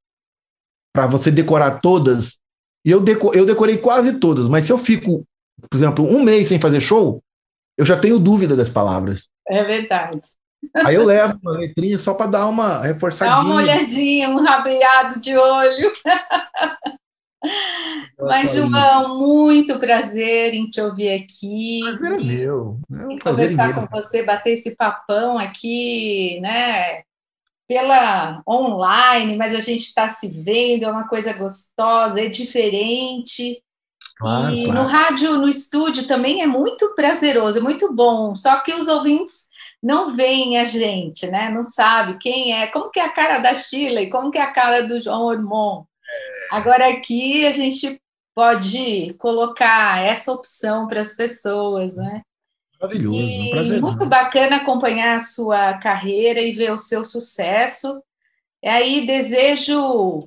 [0.94, 2.38] para você decorar todas.
[2.86, 5.24] E eu, deco, eu decorei quase todas, mas se eu fico,
[5.70, 7.22] por exemplo, um mês sem fazer show,
[7.78, 9.30] eu já tenho dúvida das palavras.
[9.48, 10.18] É verdade.
[10.76, 13.38] Aí eu levo uma letrinha só para dar uma reforçadinha.
[13.38, 15.92] Dá uma olhadinha, um rabeado de olho.
[18.20, 21.82] Mas, João, muito prazer em te ouvir aqui.
[21.98, 22.80] Prazer é meu.
[22.92, 27.02] É um conversar com você, bater esse papão aqui, né?
[27.68, 33.64] Pela online, mas a gente está se vendo, é uma coisa gostosa, é diferente.
[34.18, 34.84] Claro, e claro.
[34.84, 38.36] no rádio, no estúdio também é muito prazeroso, é muito bom.
[38.36, 39.51] Só que os ouvintes
[39.82, 41.50] não veem a gente, né?
[41.50, 44.42] Não sabe quem é, como que é a cara da Sheila e como que é
[44.42, 45.88] a cara do João Ormond.
[46.52, 48.00] Agora aqui a gente
[48.36, 52.22] pode colocar essa opção para as pessoas, né?
[52.80, 53.82] Maravilhoso, e um prazer.
[53.82, 58.02] Muito bacana acompanhar a sua carreira e ver o seu sucesso.
[58.64, 60.20] E aí desejo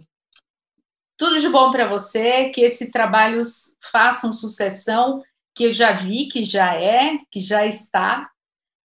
[1.17, 3.43] tudo de bom para você, que esse trabalho
[3.90, 5.23] faça sucessão,
[5.55, 8.29] que eu já vi, que já é, que já está.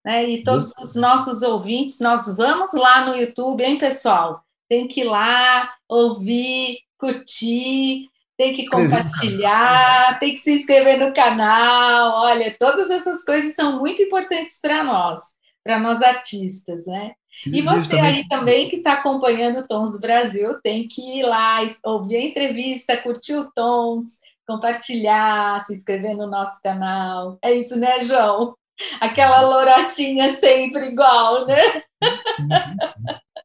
[0.10, 0.28] Né?
[0.28, 4.44] E todos os nossos ouvintes, nós vamos lá no YouTube, hein, pessoal?
[4.68, 12.24] Tem que ir lá, ouvir, curtir, tem que compartilhar, tem que se inscrever no canal.
[12.24, 15.20] Olha, todas essas coisas são muito importantes para nós,
[15.64, 17.12] para nós artistas, né?
[17.46, 21.60] E você aí também que está acompanhando o Tons do Brasil, tem que ir lá,
[21.86, 24.08] ouvir a entrevista, curtir o Tons,
[24.48, 27.38] compartilhar, se inscrever no nosso canal.
[27.44, 28.56] É isso, né, João?
[29.00, 31.84] Aquela louratinha sempre igual, né?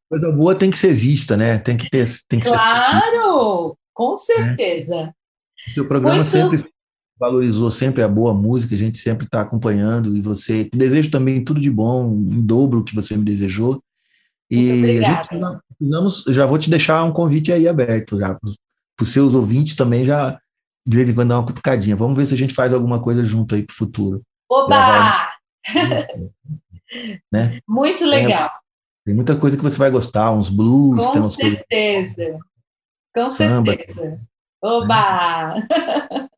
[0.08, 1.58] Coisa boa tem que ser vista, né?
[1.58, 2.06] Tem que ter.
[2.28, 5.12] Tem que claro, com certeza.
[5.66, 5.70] É.
[5.72, 6.28] Seu programa Muito...
[6.28, 6.64] sempre
[7.18, 11.60] valorizou sempre a boa música, a gente sempre está acompanhando e você desejo também tudo
[11.60, 13.82] de bom, em dobro o que você me desejou.
[14.50, 15.28] E a gente
[15.78, 18.50] precisamos, já vou te deixar um convite aí aberto já para
[19.02, 20.38] os seus ouvintes também já
[20.86, 21.96] de vez em quando dar uma cutucadinha.
[21.96, 24.22] Vamos ver se a gente faz alguma coisa junto aí para o futuro.
[24.50, 25.30] Oba!
[27.32, 27.60] né?
[27.68, 28.48] Muito legal.
[28.48, 28.58] Tem,
[29.06, 31.04] tem, muita coisa que você vai gostar, uns blues.
[31.06, 32.14] Com certeza.
[32.14, 32.40] Coisas...
[33.14, 33.72] Com Samba.
[33.72, 34.20] certeza.
[34.62, 35.54] Oba!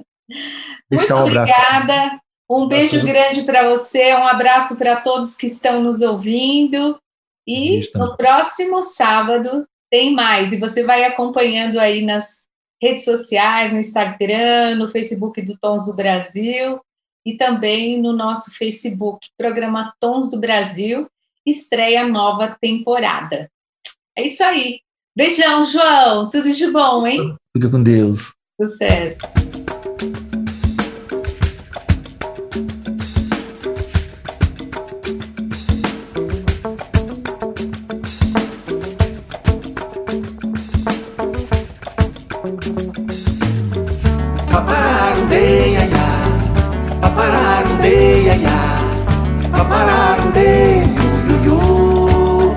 [0.90, 2.20] Muito um obrigada.
[2.48, 6.98] Um beijo grande para você, um abraço para todos que estão nos ouvindo.
[7.46, 10.52] E no próximo sábado tem mais.
[10.52, 12.46] E você vai acompanhando aí nas
[12.82, 16.80] redes sociais, no Instagram, no Facebook do Tons do Brasil
[17.26, 21.08] e também no nosso Facebook, programa Tons do Brasil,
[21.44, 23.50] estreia nova temporada.
[24.16, 24.80] É isso aí.
[25.14, 26.30] Beijão, João.
[26.30, 27.36] Tudo de bom, hein?
[27.56, 28.32] Fica com Deus.
[28.60, 29.45] Sucesso.
[48.26, 48.50] ia, ia,
[49.52, 52.56] paparar um dei, iu, iu, iu.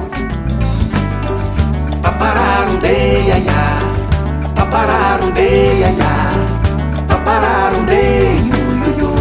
[2.01, 8.57] Paparar um dei, ia, ia, parar um dei, ia, ia, parar um dei, iu,
[8.87, 9.13] iu, iu.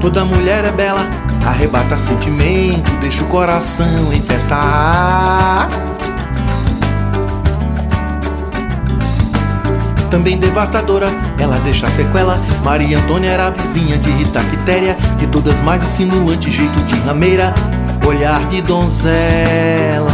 [0.00, 1.06] Toda mulher é bela,
[1.46, 5.68] arrebata sentimento, deixa o coração em festa.
[10.12, 11.08] Também devastadora,
[11.38, 12.38] ela deixa sequela.
[12.62, 17.54] Maria Antônia era a vizinha de Rita Quitéria, de todas mais insinuante, jeito de rameira,
[18.06, 20.04] olhar de donzela.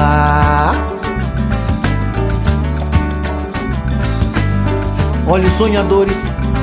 [5.27, 6.17] Olhos sonhadores,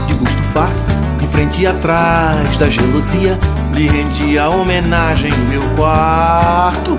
[0.07, 0.95] de busto farto
[1.35, 3.37] frente e atrás da gelosia,
[3.73, 6.97] lhe rendia homenagem no meu quarto.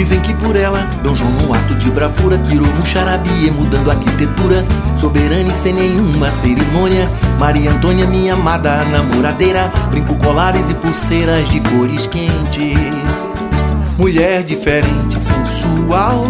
[0.00, 3.92] Dizem que por ela, Dom João no ato de bravura tirou um charabia mudando a
[3.92, 4.64] arquitetura,
[4.96, 7.06] soberana e sem nenhuma cerimônia.
[7.38, 13.26] Maria Antônia, minha amada namoradeira, brinco colares e pulseiras de cores quentes.
[13.98, 16.24] Mulher diferente, sensual,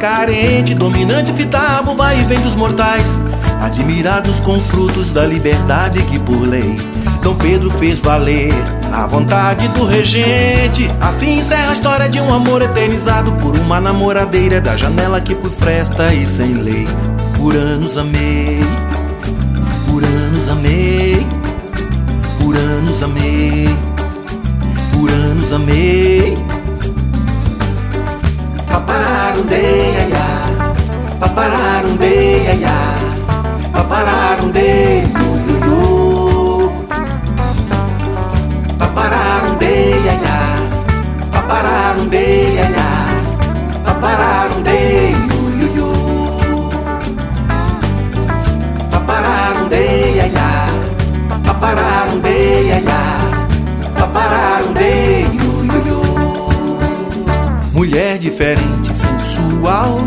[0.00, 3.20] carente, dominante, fitava o vai e vem dos mortais.
[3.60, 6.80] Admirados com frutos da liberdade que por lei
[7.22, 8.52] Dom Pedro fez valer
[8.92, 10.90] a vontade do regente.
[11.00, 15.50] Assim encerra a história de um amor eternizado por uma namoradeira da janela que por
[15.50, 16.86] fresta e sem lei.
[17.36, 18.60] Por anos amei,
[19.90, 21.26] por anos amei,
[22.38, 23.76] por anos amei,
[24.92, 26.38] por anos amei.
[28.68, 29.42] Papararum
[58.94, 59.98] Sensual,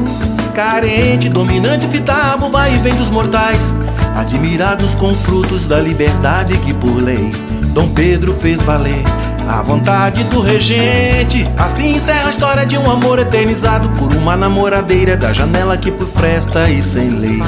[0.53, 3.73] carente, dominante, fitava o vai e vem dos mortais.
[4.15, 7.31] Admirados com frutos da liberdade que por lei
[7.75, 9.03] Dom Pedro fez valer.
[9.49, 15.17] A vontade do regente, assim encerra a história de um amor eternizado por uma namoradeira
[15.17, 17.41] da janela que por fresta e sem lei.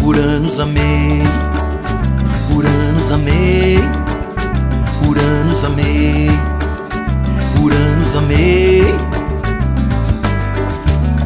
[0.00, 1.20] Por anos amei,
[2.48, 3.80] por anos amei,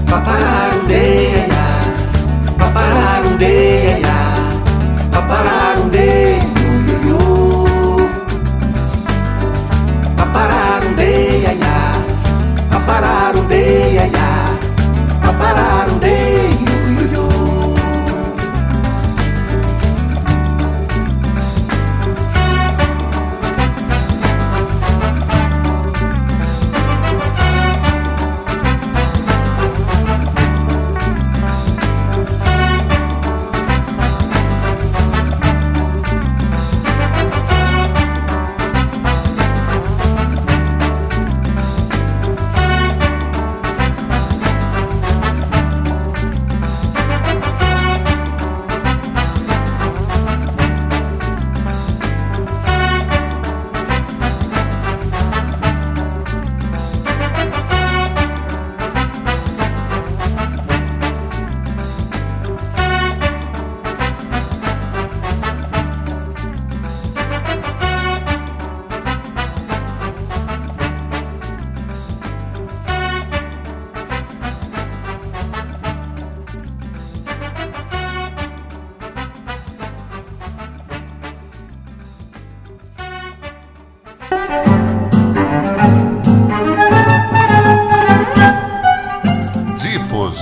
[0.07, 0.86] Papararum
[3.38, 3.95] de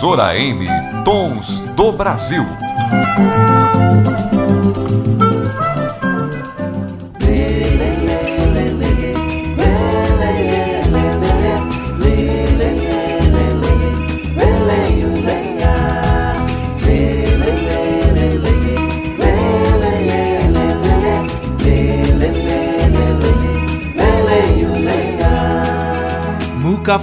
[0.04, 0.66] Difusora M
[1.02, 2.44] Tons do Brasil.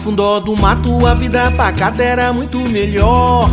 [0.02, 3.48] No cafundó do mato a vida pacata era muito melhor.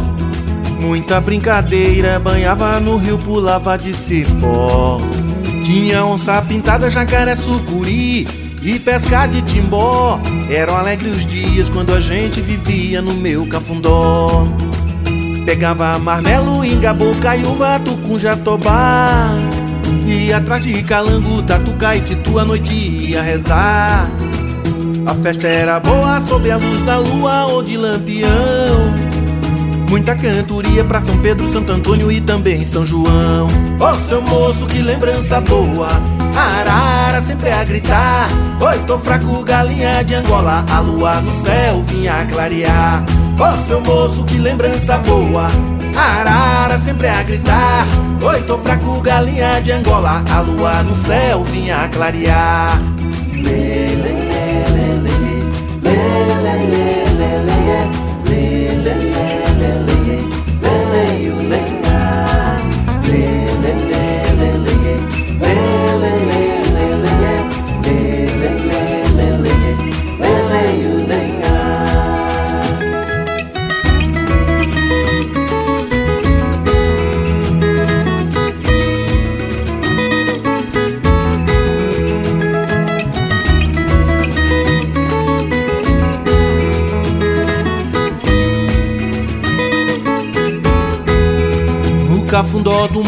[0.81, 4.99] Muita brincadeira, banhava no rio, pulava de cipó.
[5.63, 8.27] Tinha onça pintada, jacaré, sucuri
[8.63, 10.19] e pesca de timbó.
[10.49, 14.47] Eram alegres os dias quando a gente vivia no meu cafundó.
[15.45, 19.29] Pegava marmelo, engabu, caiuva, tucum, jatobá.
[20.07, 24.09] E atrás de calango, tatuca e titu a noite ia rezar.
[25.09, 28.29] A festa era boa sob a luz da lua ou de lampião.
[29.89, 33.47] Muita cantoria pra São Pedro, Santo Antônio e também São João.
[33.81, 35.89] Ô oh, seu moço, que lembrança boa!
[36.37, 38.29] A arara sempre a gritar.
[38.61, 40.63] Oi, tô fraco, galinha de Angola.
[40.71, 43.03] A lua no céu vinha clarear.
[43.41, 45.49] Ô oh, seu moço, que lembrança boa!
[45.97, 47.87] A arara sempre a gritar.
[48.21, 50.23] Oi, tô fraco, galinha de Angola.
[50.31, 52.79] A lua no céu vinha clarear.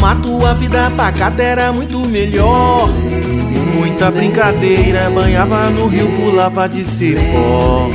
[0.00, 2.88] Mato, a vida pacata era muito melhor.
[3.74, 7.88] Muita brincadeira, banhava no rio, pulava de cipó.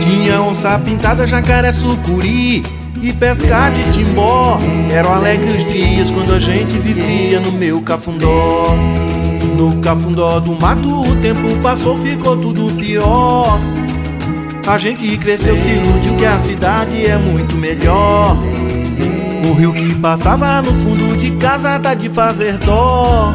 [0.00, 2.64] Tinha onça pintada, jacaré, sucuri
[3.00, 4.58] e pescar de timbó.
[4.90, 8.64] Eram alegres dias quando a gente vivia no meu cafundó.
[9.54, 13.60] No cafundó do mato, o tempo passou, ficou tudo pior.
[14.66, 18.36] A gente cresceu, se iludiu que a cidade é muito melhor.
[19.44, 23.34] O rio que passava no fundo de casa dá de fazer dó.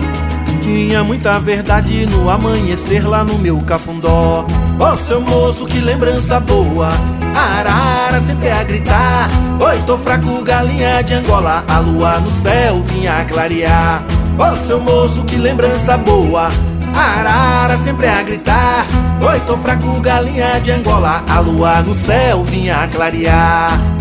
[0.59, 4.43] Tinha muita verdade no amanhecer lá no meu cafundó.
[4.79, 6.89] Ô oh, seu moço, que lembrança boa!
[7.35, 9.29] A arara sempre a gritar.
[9.59, 11.63] Oi, tô fraco, galinha de Angola.
[11.67, 14.03] A lua no céu vinha clarear.
[14.37, 16.49] Ô oh, seu moço, que lembrança boa!
[16.95, 18.87] A arara sempre a gritar.
[19.21, 21.23] Oi, tô fraco, galinha de Angola.
[21.29, 23.98] A lua no céu vinha clarear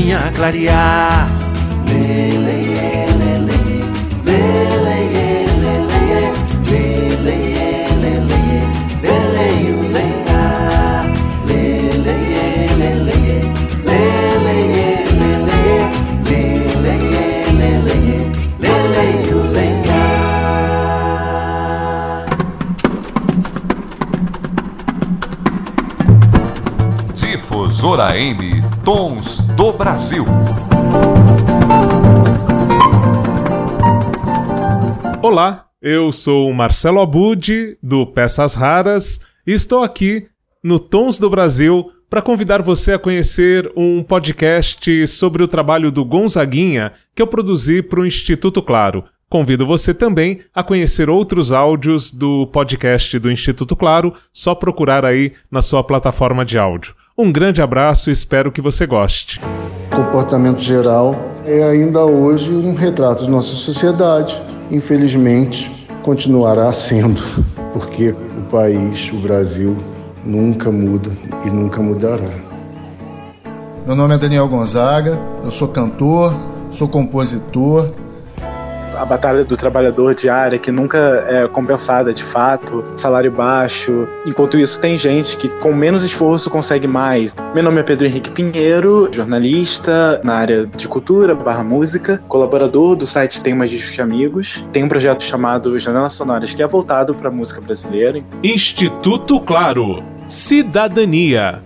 [0.00, 1.28] vinha clarear.
[1.86, 2.58] Lele,
[3.18, 3.38] lele,
[4.24, 4.70] lele,
[27.14, 30.24] Difusora M Tons do Brasil.
[35.20, 40.26] Olá, eu sou Marcelo Abud, do Peças Raras, e estou aqui
[40.64, 46.06] no Tons do Brasil para convidar você a conhecer um podcast sobre o trabalho do
[46.06, 49.04] Gonzaguinha que eu produzi para o Instituto Claro.
[49.28, 55.34] Convido você também a conhecer outros áudios do podcast do Instituto Claro, só procurar aí
[55.50, 56.94] na sua plataforma de áudio.
[57.22, 59.42] Um grande abraço e espero que você goste.
[59.94, 61.14] Comportamento geral
[61.44, 64.40] é ainda hoje um retrato de nossa sociedade.
[64.70, 65.70] Infelizmente,
[66.02, 67.20] continuará sendo,
[67.74, 69.76] porque o país, o Brasil,
[70.24, 71.10] nunca muda
[71.44, 72.30] e nunca mudará.
[73.86, 76.34] Meu nome é Daniel Gonzaga, eu sou cantor,
[76.72, 77.86] sou compositor
[79.00, 84.06] a batalha do trabalhador diária que nunca é compensada de fato, salário baixo.
[84.26, 87.34] Enquanto isso, tem gente que com menos esforço consegue mais.
[87.54, 93.06] Meu nome é Pedro Henrique Pinheiro, jornalista na área de cultura barra música, colaborador do
[93.06, 94.62] site Tem Mais Discos que Amigos.
[94.70, 98.22] Tem um projeto chamado Janelas Sonoras que é voltado para a música brasileira.
[98.42, 100.02] Instituto Claro.
[100.28, 101.62] Cidadania.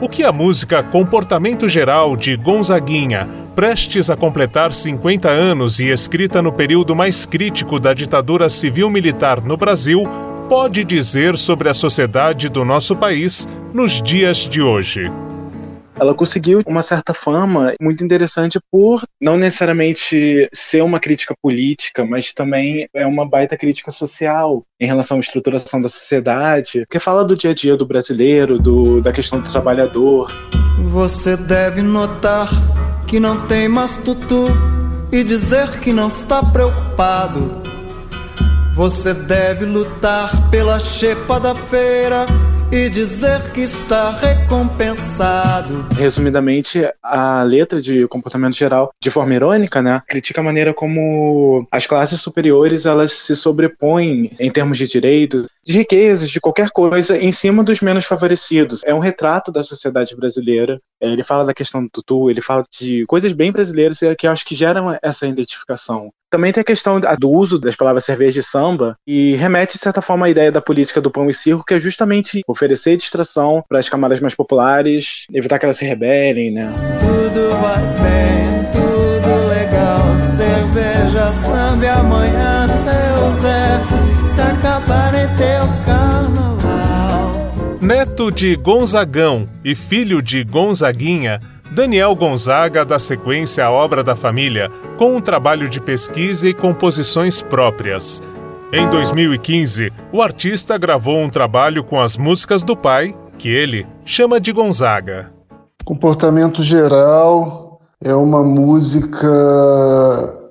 [0.00, 6.40] O que a música Comportamento Geral de Gonzaguinha prestes a completar 50 anos e escrita
[6.40, 10.02] no período mais crítico da ditadura civil-militar no Brasil,
[10.48, 15.12] pode dizer sobre a sociedade do nosso país nos dias de hoje?
[16.00, 22.32] ela conseguiu uma certa fama muito interessante por não necessariamente ser uma crítica política, mas
[22.32, 27.36] também é uma baita crítica social em relação à estruturação da sociedade, que fala do
[27.36, 30.32] dia a dia do brasileiro, do, da questão do trabalhador.
[30.90, 32.48] Você deve notar
[33.10, 34.46] que não tem mais tutu
[35.10, 37.60] e dizer que não está preocupado.
[38.76, 42.24] Você deve lutar pela chepa da feira
[42.72, 45.88] e dizer que está recompensado.
[45.96, 51.86] Resumidamente, a letra de comportamento geral, de forma irônica, né, critica a maneira como as
[51.86, 57.32] classes superiores elas se sobrepõem em termos de direitos, de riquezas, de qualquer coisa, em
[57.32, 58.82] cima dos menos favorecidos.
[58.84, 60.80] É um retrato da sociedade brasileira.
[61.00, 64.30] É, ele fala da questão do tutu, ele fala de coisas bem brasileiras que eu
[64.30, 66.12] acho que geram essa identificação.
[66.30, 70.00] Também tem a questão do uso das palavras cerveja e samba, e remete, de certa
[70.00, 73.80] forma, à ideia da política do pão e circo, que é justamente oferecer distração para
[73.80, 76.72] as camadas mais populares, evitar que elas se rebelem, né?
[77.00, 80.00] Tudo vai bem, tudo legal.
[80.36, 83.80] Cerveja, samba e amanhã, seu Zé,
[84.32, 87.32] se acabar em teu carnaval.
[87.80, 91.40] Neto de Gonzagão e filho de Gonzaguinha,
[91.72, 97.40] Daniel Gonzaga dá sequência à obra da família com um trabalho de pesquisa e composições
[97.40, 98.20] próprias.
[98.72, 104.40] Em 2015, o artista gravou um trabalho com as músicas do pai, que ele chama
[104.40, 105.32] de Gonzaga.
[105.84, 109.28] Comportamento geral é uma música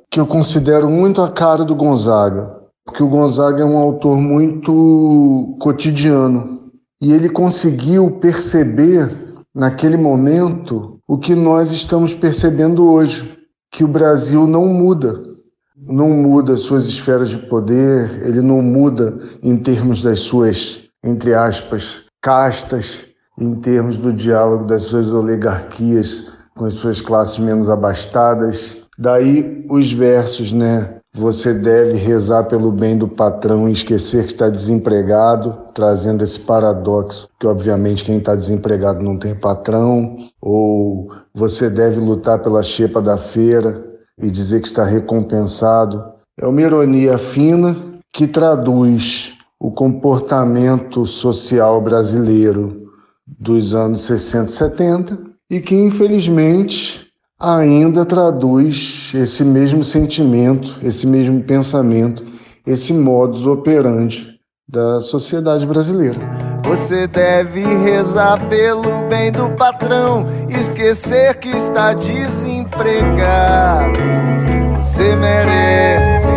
[0.10, 2.50] que eu considero muito a cara do Gonzaga,
[2.86, 6.62] porque o Gonzaga é um autor muito cotidiano
[7.02, 9.14] e ele conseguiu perceber
[9.54, 13.28] naquele momento o que nós estamos percebendo hoje,
[13.72, 15.20] que o Brasil não muda,
[15.76, 22.04] não muda suas esferas de poder, ele não muda em termos das suas, entre aspas,
[22.22, 23.08] castas,
[23.40, 28.78] em termos do diálogo das suas oligarquias com as suas classes menos abastadas.
[28.96, 30.99] Daí os versos, né?
[31.14, 37.28] Você deve rezar pelo bem do patrão e esquecer que está desempregado, trazendo esse paradoxo,
[37.40, 43.18] que obviamente quem está desempregado não tem patrão, ou você deve lutar pela xepa da
[43.18, 43.84] feira
[44.22, 46.04] e dizer que está recompensado.
[46.40, 47.76] É uma ironia fina
[48.14, 52.90] que traduz o comportamento social brasileiro
[53.28, 57.09] dos anos 60 e 70 e que, infelizmente,
[57.40, 62.24] ainda traduz esse mesmo sentimento, esse mesmo pensamento,
[62.68, 64.28] esse modus operandi
[64.68, 66.20] da sociedade brasileira.
[66.66, 73.98] Você deve rezar pelo bem do patrão, esquecer que está desempregado.
[74.78, 76.28] Você merece,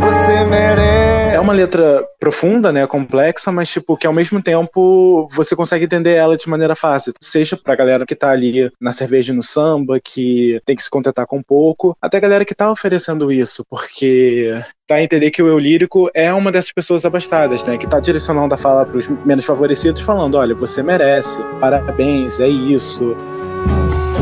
[0.00, 1.21] você merece.
[1.32, 6.14] É uma letra profunda, né, complexa, mas tipo que ao mesmo tempo você consegue entender
[6.14, 7.14] ela de maneira fácil.
[7.22, 10.90] Seja pra galera que tá ali na cerveja e no samba, que tem que se
[10.90, 15.42] contentar com pouco, até a galera que tá oferecendo isso, porque dá a entender que
[15.42, 19.08] o eu lírico é uma dessas pessoas abastadas, né, que tá direcionando a fala pros
[19.24, 23.16] menos favorecidos, falando, olha, você merece, parabéns, é isso.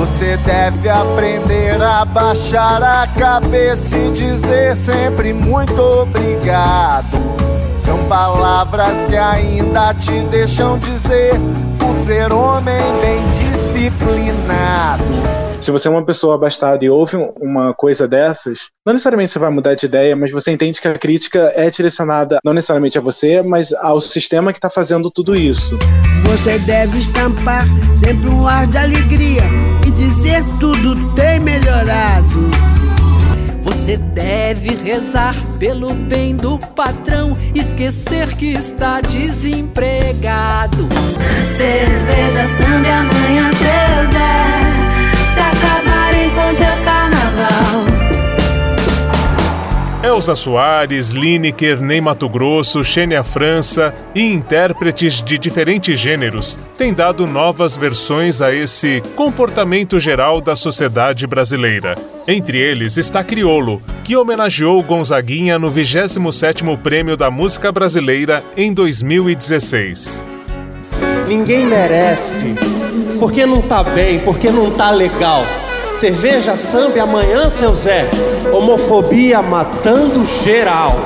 [0.01, 7.19] Você deve aprender a baixar a cabeça e dizer sempre muito obrigado.
[7.83, 11.35] São palavras que ainda te deixam dizer
[11.79, 15.05] por ser homem bem disciplinado.
[15.61, 19.51] Se você é uma pessoa abastada e ouve uma coisa dessas, não necessariamente você vai
[19.51, 23.43] mudar de ideia, mas você entende que a crítica é direcionada não necessariamente a você,
[23.43, 25.79] mas ao sistema que está fazendo tudo isso.
[26.25, 27.67] Você deve estampar
[28.03, 29.60] sempre um ar de alegria
[30.01, 32.51] dizer tudo tem melhorado.
[33.63, 40.89] Você deve rezar pelo bem do patrão, esquecer que está desempregado.
[41.45, 44.51] Cerveja, samba e amanhã, seu Zé.
[45.35, 47.00] Se acabarem com teu carnaval.
[50.03, 57.27] Elza Soares, Lineker, Ney Mato Grosso, Xênia França e intérpretes de diferentes gêneros têm dado
[57.27, 61.97] novas versões a esse comportamento geral da sociedade brasileira.
[62.27, 70.25] Entre eles está Criolo, que homenageou Gonzaguinha no 27º Prêmio da Música Brasileira em 2016.
[71.29, 72.55] Ninguém merece,
[73.19, 75.45] porque não tá bem, porque não tá legal.
[75.93, 78.09] Cerveja, samba e amanhã, seu Zé.
[78.53, 80.97] Homofobia matando geral.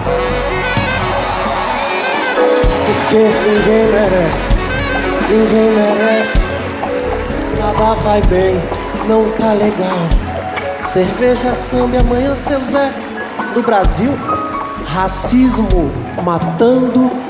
[2.87, 4.55] Porque ninguém merece,
[5.29, 6.55] ninguém merece.
[7.59, 8.61] Nada vai bem,
[9.09, 9.99] não tá legal.
[10.87, 12.93] Cerveja, samba e amanhã, seu Zé.
[13.55, 14.13] Do Brasil,
[14.87, 15.91] racismo
[16.23, 17.24] matando geral.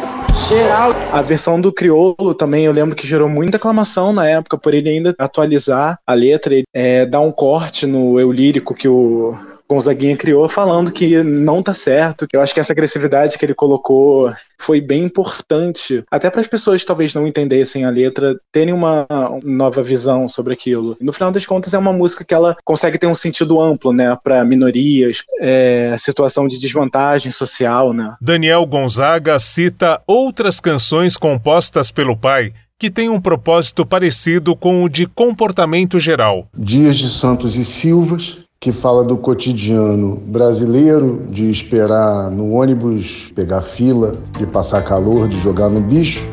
[1.13, 4.91] A versão do Criolo também eu lembro que gerou muita aclamação na época por ele
[4.91, 9.35] ainda atualizar a letra, é, dar um corte no eu lírico que o
[9.69, 12.27] Gonzaguinha criou, falando que não tá certo.
[12.33, 16.81] Eu acho que essa agressividade que ele colocou foi bem importante, até para as pessoas
[16.81, 19.07] que talvez não entendessem a letra terem uma
[19.43, 20.97] nova visão sobre aquilo.
[21.01, 24.17] No final das contas, é uma música que ela consegue ter um sentido amplo, né,
[24.23, 28.15] para minorias, é, situação de desvantagem social, né.
[28.21, 34.89] Daniel Gonzaga cita outras canções compostas pelo pai que têm um propósito parecido com o
[34.89, 36.49] de comportamento geral.
[36.57, 43.61] Dias de Santos e Silvas, que fala do cotidiano brasileiro, de esperar no ônibus, pegar
[43.61, 46.27] fila, de passar calor, de jogar no bicho.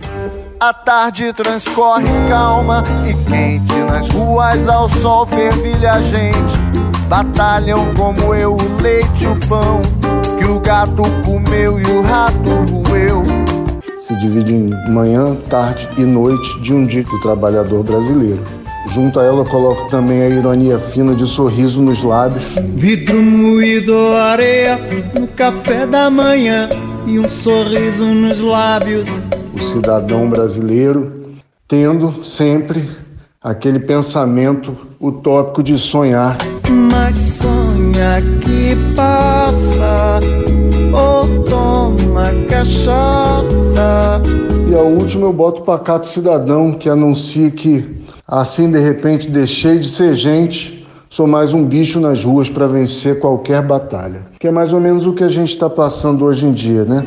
[0.57, 6.57] A tarde transcorre calma e quente nas ruas ao sol fervilha a gente.
[7.09, 9.81] Batalham como eu o leite e o pão
[10.39, 13.25] que o gato comeu e o rato roeu.
[13.99, 18.60] Se divide em manhã, tarde e noite de um dia do trabalhador brasileiro.
[18.93, 22.43] Junto a ela coloco também a ironia fina de sorriso nos lábios.
[22.75, 24.77] Vidro moído, areia
[25.17, 26.67] no café da manhã
[27.07, 29.07] e um sorriso nos lábios.
[29.53, 31.21] O cidadão brasileiro
[31.69, 32.89] tendo sempre
[33.41, 36.37] aquele pensamento utópico de sonhar.
[36.91, 40.19] Mas sonha que passa
[40.93, 44.21] ou toma cachaça.
[44.67, 48.00] E a última eu boto o pacato cidadão que anuncia que
[48.31, 53.19] assim de repente deixei de ser gente, sou mais um bicho nas ruas para vencer
[53.19, 54.25] qualquer batalha.
[54.39, 57.05] Que é mais ou menos o que a gente está passando hoje em dia, né?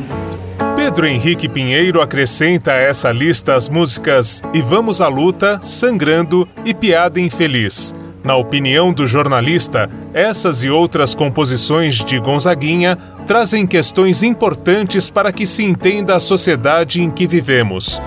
[0.75, 6.75] Pedro Henrique Pinheiro acrescenta a essa lista as músicas E Vamos à Luta, Sangrando e
[6.75, 7.95] Piada Infeliz.
[8.23, 15.47] Na opinião do jornalista, essas e outras composições de Gonzaguinha trazem questões importantes para que
[15.47, 18.01] se entenda a sociedade em que vivemos.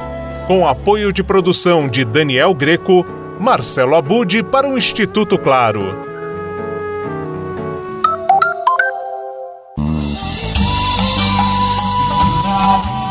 [0.49, 3.05] Com apoio de produção de Daniel Greco,
[3.39, 5.95] Marcelo Abude para o Instituto Claro.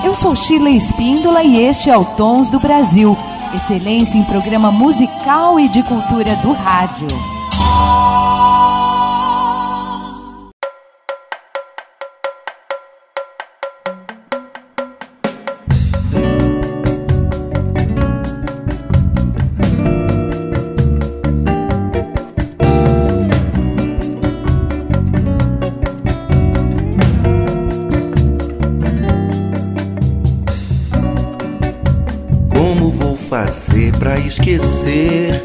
[0.04, 3.16] Eu sou Sheila Espíndola e este é o Tons do Brasil,
[3.54, 7.06] excelência em programa musical e de cultura do rádio.
[34.20, 35.44] Esquecer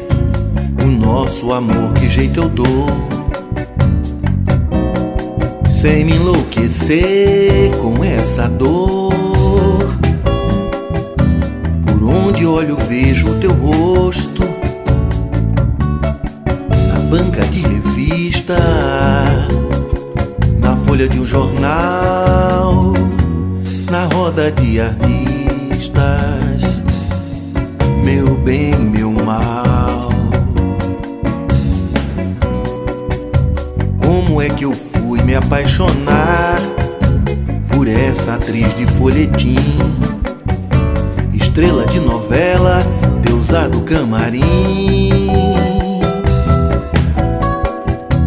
[0.83, 1.93] o nosso amor?
[1.93, 2.87] Que jeito eu dou?
[5.71, 9.13] Sem me enlouquecer com essa dor.
[11.85, 14.43] Por onde olho vejo o teu rosto
[16.87, 18.57] na banca de revista,
[20.59, 22.93] na folha de um jornal,
[23.91, 25.32] na roda de artistas
[43.93, 44.41] camarim.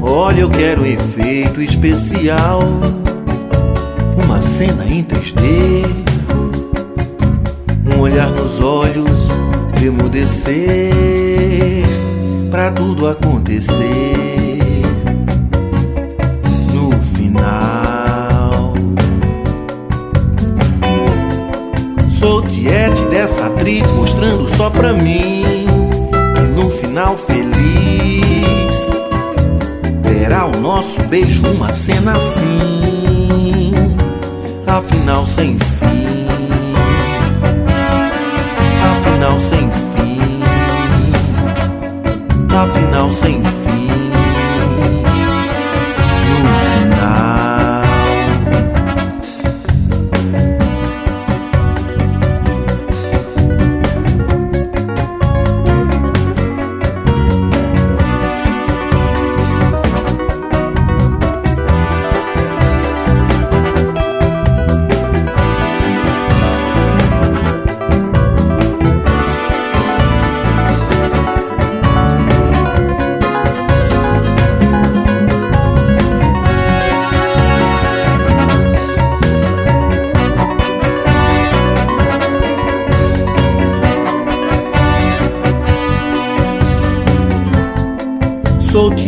[0.00, 2.62] Olha, eu quero um efeito especial,
[4.22, 5.84] uma cena em 3D,
[7.84, 9.28] um olhar nos olhos
[9.84, 10.92] emudecer
[12.50, 14.62] pra tudo acontecer
[16.72, 18.74] no final.
[22.18, 25.45] Sou tiete dessa atriz mostrando só pra mim
[26.97, 28.86] final feliz
[30.03, 33.74] terá o nosso beijo uma cena assim,
[34.66, 36.26] afinal sem fim.
[38.97, 40.42] Afinal sem fim,
[42.57, 43.86] afinal sem fim.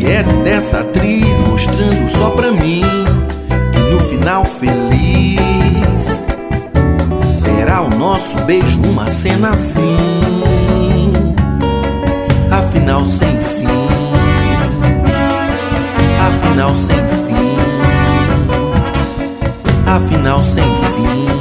[0.09, 2.81] Sou tiete dessa atriz, mostrando só pra mim
[3.73, 6.23] que no final feliz
[7.45, 9.99] terá o nosso beijo uma cena assim.
[12.51, 13.67] Afinal sem fim,
[16.19, 16.97] afinal sem
[17.27, 17.57] fim,
[19.87, 21.38] afinal sem fim.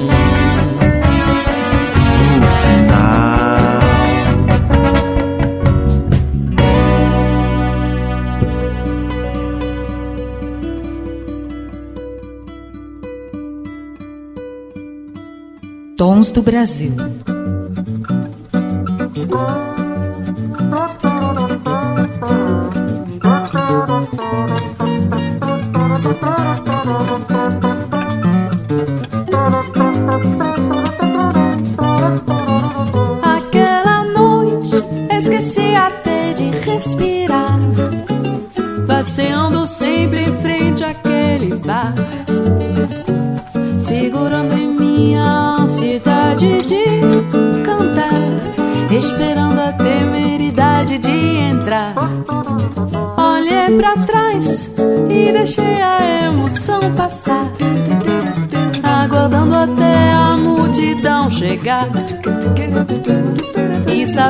[16.17, 17.36] Tons do Brasil.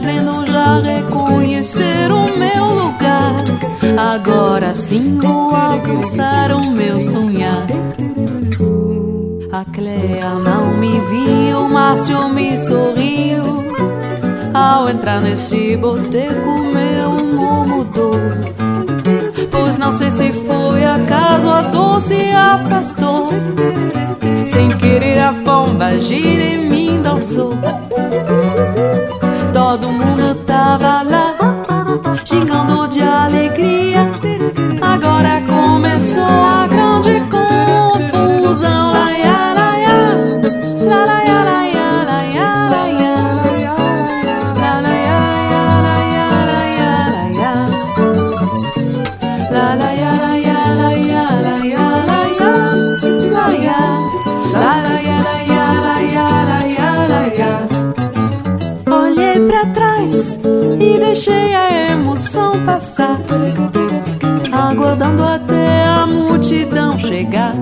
[0.08, 3.44] Sabendo já reconhecer o meu lugar.
[4.14, 7.68] Agora sim vou alcançar o meu sonhar.
[9.52, 13.66] A Clea não me viu, Márcio me sorriu.
[14.54, 18.14] Ao entrar neste boteco, meu humor mudou.
[19.52, 23.28] Pois não sei se foi acaso a dor se afastou.
[24.46, 27.58] Sem querer a pomba gira em mim dançou.
[67.28, 67.54] Chegar.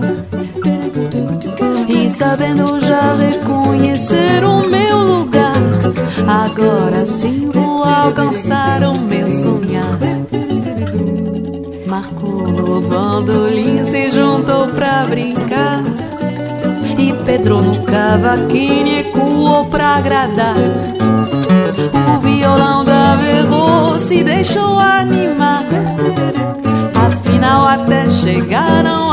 [1.87, 5.55] E sabendo já reconhecer o meu lugar.
[6.27, 9.97] Agora sim vou alcançar o meu sonhar.
[11.87, 15.81] Marco bandolim se juntou pra brincar.
[16.97, 20.55] E Pedro no cavaquinho ecoou pra agradar.
[22.15, 25.65] O violão da Verro se deixou animar.
[26.93, 29.04] Afinal, até chegaram.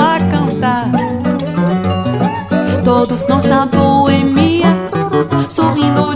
[2.85, 4.66] Todos nós na boemia,
[5.49, 6.11] sorrindo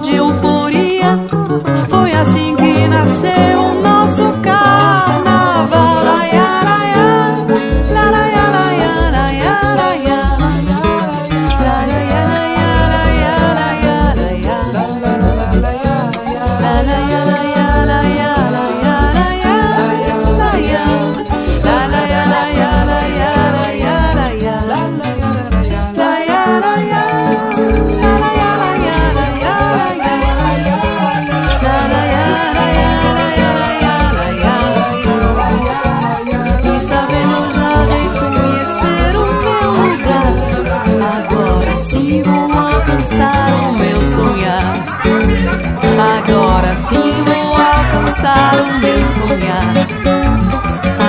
[49.06, 49.74] sonhar.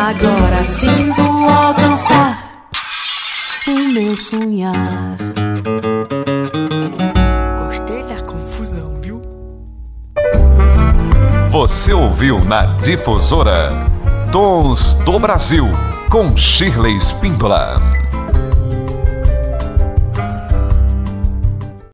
[0.10, 2.70] Agora sim vou alcançar
[3.68, 5.18] o meu sonhar.
[7.66, 9.22] Gostei da confusão, viu?
[11.50, 13.70] Você ouviu na Difusora
[14.32, 15.68] Tons do Brasil
[16.10, 17.97] com Shirley Spindola.